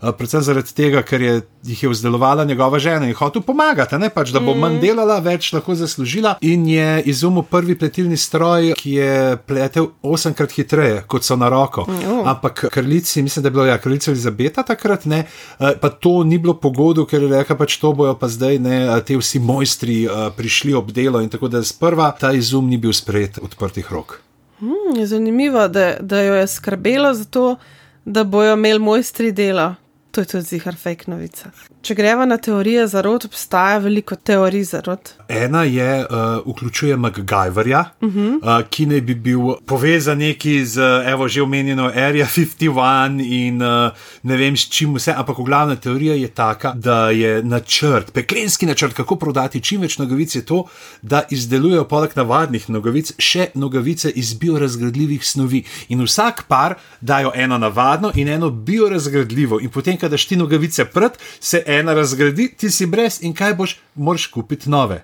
predvsem 0.00 0.42
zaradi 0.44 0.74
tega, 0.76 1.00
ker 1.02 1.20
je 1.22 1.40
jih 1.66 1.82
je 1.82 1.88
vzdelovala 1.88 2.44
njegova 2.44 2.78
žena 2.78 3.08
in 3.08 3.14
hotel 3.14 3.42
pomagati, 3.42 3.98
ne 3.98 4.10
pač, 4.10 4.30
da 4.30 4.40
bo 4.40 4.54
manj 4.54 4.78
delala, 4.80 5.18
več 5.24 5.52
lahko 5.52 5.74
zaslužila. 5.74 6.36
In 6.46 6.68
je 6.68 7.02
izumil 7.10 7.42
prvi 7.42 7.74
pletilni 7.78 8.16
stroj, 8.16 8.72
ki 8.78 8.90
je 9.00 9.36
pletel 9.46 9.88
osemkrat 10.02 10.52
hitreje, 10.52 11.02
kot 11.08 11.24
so 11.24 11.36
na 11.36 11.48
roko. 11.48 11.86
Ampak 12.24 12.66
krlic 12.72 13.05
kraljici, 13.06 13.22
mislim, 13.22 13.42
da 13.42 13.46
je 13.46 13.50
bila 13.50 13.66
ja, 13.66 13.78
kraljica 13.78 14.10
Elizabeta 14.10 14.62
takrat, 14.62 15.04
ne, 15.04 15.26
eh, 15.60 15.72
pa 15.80 15.88
to 15.88 16.24
ni 16.24 16.38
bilo 16.38 16.54
pogodu, 16.54 17.06
ker 17.06 17.22
je 17.22 17.28
rekla, 17.28 17.56
pač 17.56 17.78
to 17.78 17.92
bojo 17.92 18.18
pa 18.18 18.28
zdaj 18.28 18.58
ne, 18.58 18.86
eh, 18.86 19.04
te 19.04 19.16
vsi 19.16 19.38
mojstri 19.38 20.06
uh, 20.06 20.32
prišli 20.36 20.74
ob 20.74 20.92
delo 20.92 21.20
in 21.20 21.28
tako 21.28 21.48
da 21.48 21.62
sprva 21.62 22.10
ta 22.18 22.32
izum 22.32 22.68
ni 22.68 22.76
bil 22.76 22.92
sprejet 22.92 23.38
odprtih 23.38 23.92
rok. 23.92 24.20
Hmm, 24.58 24.96
je 24.96 25.06
zanimivo, 25.06 25.68
da, 25.68 25.96
da 26.00 26.20
jo 26.20 26.34
je 26.34 26.46
skrbelo 26.46 27.14
za 27.14 27.24
to, 27.24 27.56
da 28.04 28.24
bojo 28.24 28.54
imeli 28.54 28.78
mojstri 28.78 29.32
delo. 29.32 29.74
To 30.10 30.20
je 30.20 30.26
tudi 30.26 30.44
zihar 30.44 30.76
fake 30.76 31.10
novica. 31.10 31.50
Če 31.86 31.94
greva 31.94 32.24
na 32.26 32.34
teorije 32.42 32.82
zarot, 32.90 33.28
obstaja 33.28 33.76
veliko 33.78 34.16
teorij 34.18 34.64
zarot. 34.72 35.12
Ena 35.30 35.60
je, 35.62 35.90
uh, 36.02 36.40
vključuje 36.42 36.96
MacGyverja, 36.96 37.84
uh 38.00 38.14
-huh. 38.14 38.32
uh, 38.42 38.64
ki 38.70 38.86
naj 38.86 39.00
bi 39.00 39.14
bil 39.14 39.52
povezan 39.66 40.18
neki 40.18 40.64
z, 40.66 40.82
evo, 41.06 41.28
že 41.28 41.42
omenjeno 41.42 41.84
Area 41.86 42.26
51 42.26 43.22
in 43.22 43.62
uh, 43.62 43.92
ne 44.22 44.36
vem 44.36 44.56
s 44.56 44.68
čim 44.68 44.94
vse, 44.94 45.14
ampak 45.16 45.36
glavna 45.36 45.76
teorija 45.76 46.14
je 46.14 46.28
taka, 46.28 46.72
da 46.74 47.10
je 47.10 47.42
načrt, 47.42 48.10
peklenski 48.12 48.66
načrt, 48.66 48.94
kako 48.94 49.16
prodati 49.16 49.60
čim 49.60 49.80
več 49.80 49.98
nogavic, 49.98 50.34
je 50.34 50.44
to, 50.44 50.64
da 51.02 51.22
izdelujejo 51.30 51.84
poleg 51.84 52.10
navadnih 52.16 52.70
nogavic 52.70 53.12
še 53.18 53.46
nogavice 53.54 54.10
iz 54.10 54.34
biorazgradljivih 54.34 55.26
snovi. 55.26 55.64
In 55.88 56.02
vsak 56.02 56.42
par 56.48 56.74
dajo 57.00 57.32
eno 57.34 57.58
navadno 57.58 58.10
in 58.14 58.28
eno 58.28 58.50
biorazgradljivo, 58.50 59.60
in 59.60 59.70
potem, 59.70 59.96
kadar 59.96 60.18
ti 60.18 60.36
nogavice 60.36 60.84
prd, 60.84 61.12
se 61.40 61.62
ena 61.78 61.94
razgradi, 61.94 62.48
ti 62.56 62.70
si 62.70 62.86
brez 62.86 63.20
in 63.22 63.34
kaj 63.34 63.54
boš, 63.54 63.76
moraš 63.94 64.26
kupiti 64.26 64.70
nove. 64.70 65.02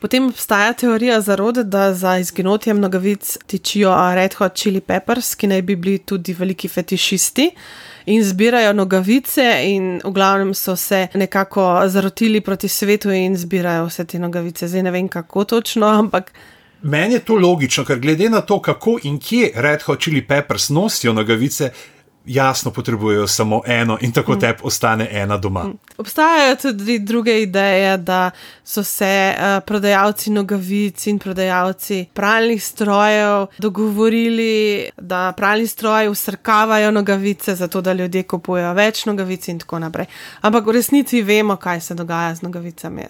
Potem 0.00 0.26
obstaja 0.28 0.72
teorija 0.72 1.20
zarode, 1.20 1.64
da 1.64 1.94
za 1.94 2.18
izginotjem 2.18 2.80
nogavic 2.80 3.38
tičijo 3.46 3.94
Red 4.14 4.34
Hot 4.34 4.54
Chili 4.54 4.80
Peppers, 4.80 5.34
ki 5.34 5.46
naj 5.46 5.62
bi 5.62 5.76
bili 5.76 5.98
tudi 5.98 6.32
veliki 6.32 6.68
fetišisti 6.68 7.50
in 8.06 8.24
zbirajo 8.24 8.72
nogavice, 8.72 9.46
in 9.64 10.00
v 10.04 10.12
glavnem 10.12 10.54
so 10.54 10.76
se 10.76 11.06
nekako 11.14 11.82
zarotili 11.88 12.40
proti 12.40 12.68
svetu 12.68 13.10
in 13.10 13.36
zbirajo 13.36 13.86
vse 13.86 14.04
te 14.04 14.18
nogavice. 14.18 14.68
Zdaj 14.68 14.82
ne 14.82 14.90
vem, 14.90 15.08
kako 15.08 15.44
točno, 15.44 15.86
ampak. 15.86 16.32
Meni 16.82 17.14
je 17.14 17.24
to 17.24 17.34
logično, 17.34 17.84
ker 17.84 17.98
glede 17.98 18.28
na 18.30 18.40
to, 18.40 18.60
kako 18.62 18.98
in 19.02 19.18
kje 19.18 19.52
Red 19.54 19.82
Hot 19.82 20.02
Chili 20.02 20.26
Peppers 20.26 20.68
nosijo 20.68 21.12
nogavice, 21.12 21.70
jasno 22.26 22.70
potrebujejo 22.70 23.26
samo 23.26 23.60
eno 23.66 23.98
in 24.00 24.12
tako 24.12 24.32
mm. 24.32 24.40
tebi 24.40 24.58
ostane 24.62 25.08
ena 25.10 25.36
doma. 25.38 25.64
Mm. 25.64 25.78
Obstajajo 25.98 26.56
tudi 26.56 26.98
druge 26.98 27.42
ideje, 27.42 27.96
da 27.96 28.30
so 28.64 28.82
se 28.84 29.34
uh, 29.36 29.64
prodajalci 29.66 30.30
nogavic 30.30 31.06
in 31.06 31.18
prodajalci 31.18 32.06
pralnih 32.14 32.64
strojev 32.64 33.46
dogovorili, 33.58 34.88
da 34.96 35.32
pralni 35.36 35.66
stroji 35.66 36.08
usrkavajo 36.08 36.90
nogavice, 36.90 37.54
zato 37.54 37.80
da 37.80 37.92
ljudje 37.92 38.22
kupujejo 38.22 38.72
več 38.72 39.04
nogavic 39.06 39.48
in 39.48 39.58
tako 39.58 39.78
naprej. 39.78 40.06
Ampak 40.40 40.66
v 40.66 40.70
resnici 40.70 41.22
vemo, 41.22 41.56
kaj 41.56 41.80
se 41.80 41.94
dogaja 41.94 42.34
z 42.34 42.42
nogavicami. 42.42 43.02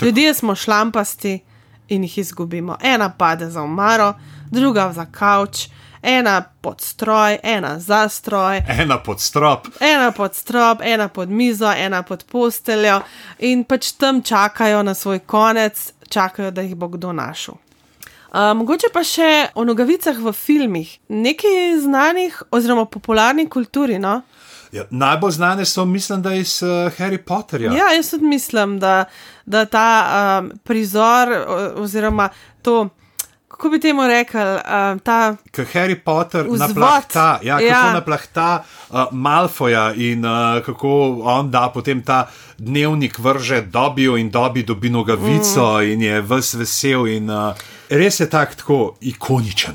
Ljudje 0.00 0.34
smo 0.34 0.54
šlampasti 0.54 1.40
in 1.88 2.02
jih 2.02 2.18
izgubimo. 2.18 2.76
Ena 2.82 3.12
pade 3.18 3.50
za 3.50 3.62
omaro, 3.62 4.14
druga 4.50 4.92
za 4.92 5.06
kavč, 5.06 5.68
ena 6.02 6.42
pod 6.60 6.80
stroj, 6.80 7.38
ena 7.42 7.78
za 7.78 8.08
stroj, 8.08 8.62
Ena 8.68 8.98
pod 8.98 9.20
strop. 9.20 9.66
ena 9.80 10.10
pod 10.12 10.34
strop, 10.34 10.80
ena 10.82 11.08
pod 11.08 11.28
mizo, 11.30 11.72
ena 11.72 12.02
pod 12.02 12.24
posteljo 12.24 13.00
in 13.38 13.64
pač 13.64 13.92
tam 13.92 14.22
čakajo 14.22 14.82
na 14.82 14.94
svoj 14.94 15.18
konec, 15.18 15.92
čakajo, 16.08 16.50
da 16.50 16.62
jih 16.62 16.74
bo 16.76 16.88
kdo 16.88 17.12
našel. 17.12 17.54
Uh, 18.26 18.52
mogoče 18.56 18.86
pa 18.92 19.00
še 19.04 19.48
o 19.54 19.64
nogavicah 19.64 20.16
v 20.18 20.32
filmih, 20.32 20.98
nekaj 21.08 21.78
znanih 21.80 22.42
oziroma 22.50 22.84
popularni 22.84 23.48
kulturi. 23.48 23.98
No? 23.98 24.22
Ja, 24.72 24.84
najbolj 24.90 25.30
znane 25.30 25.64
so, 25.64 25.84
mislim, 25.84 26.22
da 26.22 26.34
iz 26.34 26.62
uh, 26.62 26.68
Harry 26.98 27.16
Potterja. 27.18 27.72
Ja, 27.72 27.92
jaz 27.94 28.10
tudi 28.10 28.26
mislim, 28.26 28.78
da, 28.78 29.04
da 29.46 29.64
ta 29.64 29.86
um, 30.42 30.50
prizor 30.64 31.28
oziroma 31.76 32.28
to, 32.62 32.88
kako 33.48 33.68
bi 33.68 33.80
temu 33.80 34.06
rekli, 34.06 34.40
um, 34.40 34.98
ta 34.98 35.36
Ker 35.50 35.66
Harry 35.74 35.94
Potter 36.04 36.42
Vzvod. 36.42 36.58
naplahta, 36.58 37.38
ja, 37.42 37.54
kako 37.58 37.64
Ja. 37.64 37.92
naplahta 37.92 38.64
uh, 38.90 38.96
Malfoja 39.12 39.94
in 39.94 40.24
uh, 40.24 40.64
kako 40.66 41.20
on 41.22 41.50
da 41.50 41.70
potem 41.74 42.02
ta 42.02 42.28
dnevnik 42.58 43.18
vrže 43.18 43.60
dobijo 43.60 44.16
in 44.16 44.30
dobi 44.30 44.62
dobi 44.62 44.90
nogavico 44.90 45.78
mm. 45.78 45.82
in 45.92 46.02
je 46.02 46.20
ves 46.20 46.54
vesel 46.54 47.06
in 47.06 47.30
uh, 47.30 47.54
res 47.90 48.20
je 48.20 48.30
tak 48.30 48.54
tako 48.54 48.96
ikoničen. 49.00 49.74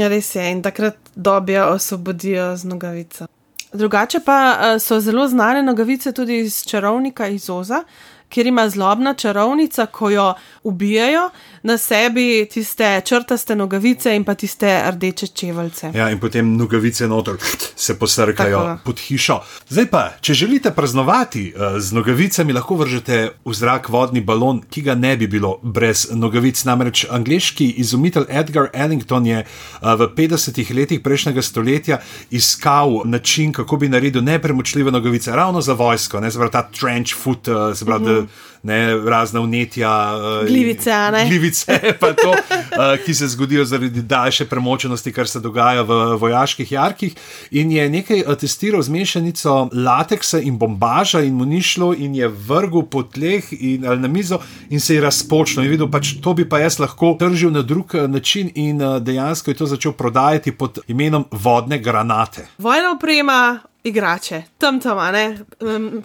Ja, 0.00 0.08
Res 0.08 0.34
je, 0.34 0.50
in 0.50 0.62
takrat 0.62 0.96
dobijo 1.14 1.66
osvobodijo 1.66 2.56
z 2.56 2.64
nogavico. 2.64 3.26
Drugače 3.72 4.20
pa 4.24 4.56
eh, 4.60 4.78
so 4.78 5.00
zelo 5.00 5.28
znane 5.28 5.62
nogavice 5.62 6.12
tudi 6.12 6.38
iz 6.38 6.64
čarovnika 6.66 7.26
iz 7.26 7.50
Oza, 7.50 7.84
kjer 8.28 8.46
ima 8.46 8.68
zlobna 8.68 9.14
čarovnica, 9.14 9.86
ko 9.86 10.10
jo 10.10 10.34
ubijajo, 10.62 11.30
na 11.66 11.78
sebi 11.78 12.46
tiste 12.50 13.00
črtaste 13.04 13.56
nogavice 13.56 14.14
in 14.16 14.24
pa 14.24 14.34
tiste 14.34 14.70
rdeče 14.90 15.26
čeveljce. 15.26 15.90
Ja, 15.94 16.10
in 16.10 16.20
potem 16.22 16.56
nogavice 16.56 17.08
noter 17.08 17.34
se 17.76 17.98
posrkajo 17.98 18.58
Tako. 18.58 18.82
pod 18.84 19.00
hišo. 19.00 19.40
Zdaj 19.68 19.86
pa, 19.90 20.02
če 20.20 20.34
želite 20.34 20.70
praznovati 20.70 21.48
uh, 21.50 21.80
z 21.82 21.92
nogavicami, 21.92 22.54
lahko 22.54 22.76
vržete 22.76 23.18
v 23.44 23.54
zrak 23.54 23.88
vodni 23.88 24.20
balon, 24.20 24.62
ki 24.70 24.82
ga 24.86 24.94
ne 24.94 25.16
bi 25.16 25.26
bilo 25.26 25.56
brez 25.62 26.06
nogavic. 26.14 26.62
Namreč 26.64 27.04
angliški 27.10 27.66
izumitelj 27.82 28.28
Edgar 28.28 28.70
Ellington 28.72 29.26
je 29.26 29.42
uh, 29.42 29.94
v 29.98 30.08
50-ih 30.16 30.70
letih 30.74 31.02
prejšnjega 31.02 31.42
stoletja 31.42 31.98
iskal 32.30 33.02
način, 33.04 33.52
kako 33.52 33.76
bi 33.76 33.88
naredil 33.88 34.22
nepremočljive 34.22 34.94
nogavice, 34.94 35.34
ravno 35.34 35.60
za 35.60 35.74
vojsko, 35.74 36.20
ne 36.20 36.30
zbrati 36.30 36.52
ta 36.52 36.62
trench 36.70 37.16
foot, 37.18 37.48
uh, 37.48 37.74
pravi, 37.86 38.04
mm 38.04 38.06
-hmm. 38.06 38.26
ne 38.62 39.10
razna 39.10 39.40
vnetja. 39.40 39.90
Uh, 40.16 40.48
Glivice, 40.48 40.92
a 40.92 41.10
ne? 41.10 41.26
Glivice, 41.28 41.55
pa 42.00 42.12
to, 42.12 42.30
uh, 42.30 43.04
ki 43.04 43.14
se 43.14 43.28
zgodijo 43.28 43.64
zaradi 43.64 44.02
daljše 44.02 44.46
premočenosti, 44.46 45.12
kar 45.12 45.28
se 45.28 45.40
dogaja 45.40 45.82
v 45.82 46.16
vojaških 46.20 46.72
jarkih. 46.72 47.14
In 47.50 47.72
je 47.72 47.88
nekaj 47.90 48.22
uh, 48.26 48.34
testiral 48.38 48.82
z 48.82 48.88
mešanico 48.88 49.68
lateksa 49.72 50.40
in 50.40 50.58
bombaža, 50.58 51.20
in 51.20 51.34
mu 51.34 51.44
ni 51.44 51.62
šlo, 51.62 51.94
in 51.94 52.14
je 52.14 52.28
vrgel 52.28 52.82
po 52.90 53.02
tleh 53.02 53.52
in, 53.52 53.86
ali 53.86 54.00
na 54.00 54.08
mizo, 54.08 54.40
in 54.70 54.80
se 54.80 54.94
je 54.94 55.00
razpočil. 55.00 55.64
In 55.64 55.70
videl, 55.70 55.90
pač 55.90 56.16
to 56.22 56.34
bi 56.34 56.48
pa 56.48 56.58
jaz 56.58 56.78
lahko 56.78 57.14
tržil 57.18 57.50
na 57.50 57.62
drug 57.62 57.94
uh, 57.94 58.10
način, 58.10 58.50
in 58.54 58.82
dejansko 59.00 59.50
je 59.50 59.56
to 59.56 59.66
začel 59.66 59.92
prodajati 59.92 60.52
pod 60.52 60.78
imenom 60.88 61.24
vodne 61.30 61.78
granate. 61.78 62.46
Vojna 62.58 62.92
oprema, 62.92 63.58
igrače, 63.84 64.42
tam 64.58 64.80
tam, 64.80 64.98
ne, 65.12 65.38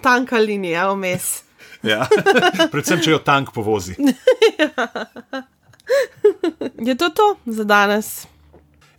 tanka 0.01 0.37
linija 0.37 0.91
vmes. 0.93 1.50
Ja. 1.83 2.07
Predvsem, 2.73 3.01
če 3.01 3.11
jo 3.11 3.19
tank 3.25 3.53
povozi. 3.53 3.95
Je 6.87 6.95
to 6.97 7.09
to 7.09 7.35
za 7.45 7.63
danes? 7.63 8.27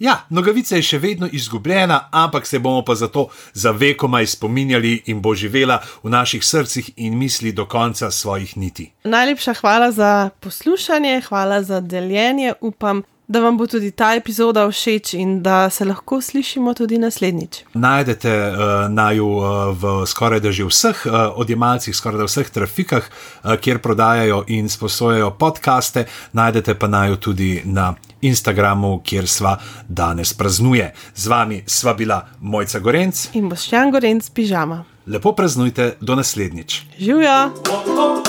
Ja, 0.03 0.17
nogavica 0.35 0.75
je 0.77 0.83
še 0.83 0.99
vedno 0.99 1.29
izgubljena, 1.31 2.09
ampak 2.11 2.47
se 2.47 2.59
bomo 2.59 2.83
pa 2.83 2.97
zato 2.99 3.29
za 3.55 3.71
vekomaj 3.71 4.27
spominjali 4.27 4.97
in 5.07 5.21
bo 5.23 5.31
živela 5.35 5.79
v 6.03 6.11
naših 6.11 6.43
srcih 6.45 6.91
in 6.97 7.15
misli 7.19 7.53
do 7.53 7.69
konca 7.71 8.11
svojih 8.11 8.57
niti. 8.57 8.89
Najlepša 9.05 9.55
hvala 9.61 9.93
za 9.93 10.31
poslušanje, 10.41 11.21
hvala 11.29 11.63
za 11.63 11.81
deljenje. 11.81 12.53
Upam, 12.61 13.03
da 13.33 13.41
vam 13.41 13.57
bo 13.59 13.67
tudi 13.67 13.91
ta 13.91 14.15
epizoda 14.15 14.67
všeč 14.71 15.15
in 15.15 15.43
da 15.43 15.71
se 15.71 15.85
lahko 15.85 16.21
slišimo 16.21 16.75
tudi 16.75 16.99
naslednjič. 16.99 17.63
Najdete 17.75 18.33
uh, 18.53 18.57
naju 18.93 19.27
uh, 19.27 19.45
v 19.73 20.07
skoraj 20.07 20.41
da 20.41 20.53
že 20.53 20.65
vseh 20.69 21.07
uh, 21.07 21.13
odjemalcih, 21.41 21.97
skoraj 21.97 22.19
da 22.19 22.29
vseh 22.29 22.51
trafikah, 22.51 23.03
uh, 23.09 23.57
kjer 23.57 23.79
prodajajo 23.79 24.45
in 24.49 24.69
sposojajo 24.69 25.31
podkaste, 25.31 26.05
najdete 26.33 26.75
pa 26.75 26.87
naju 26.87 27.17
tudi 27.17 27.63
na 27.65 27.95
Instagramu, 28.21 29.01
kjer 29.05 29.29
sva 29.29 29.57
danes 29.89 30.35
praznuje. 30.35 30.93
Z 31.15 31.27
vami 31.27 31.63
sva 31.67 31.95
bila 31.95 32.27
Mojca 32.41 32.79
Gorenc, 32.79 33.29
In 33.33 33.49
boš 33.49 33.73
Jan 33.73 33.91
Gorenc 33.91 34.31
pižama. 34.31 34.85
lepo 35.07 35.33
praznujte, 35.33 35.97
do 36.01 36.15
naslednjič. 36.15 36.83
Živijo! 36.99 38.22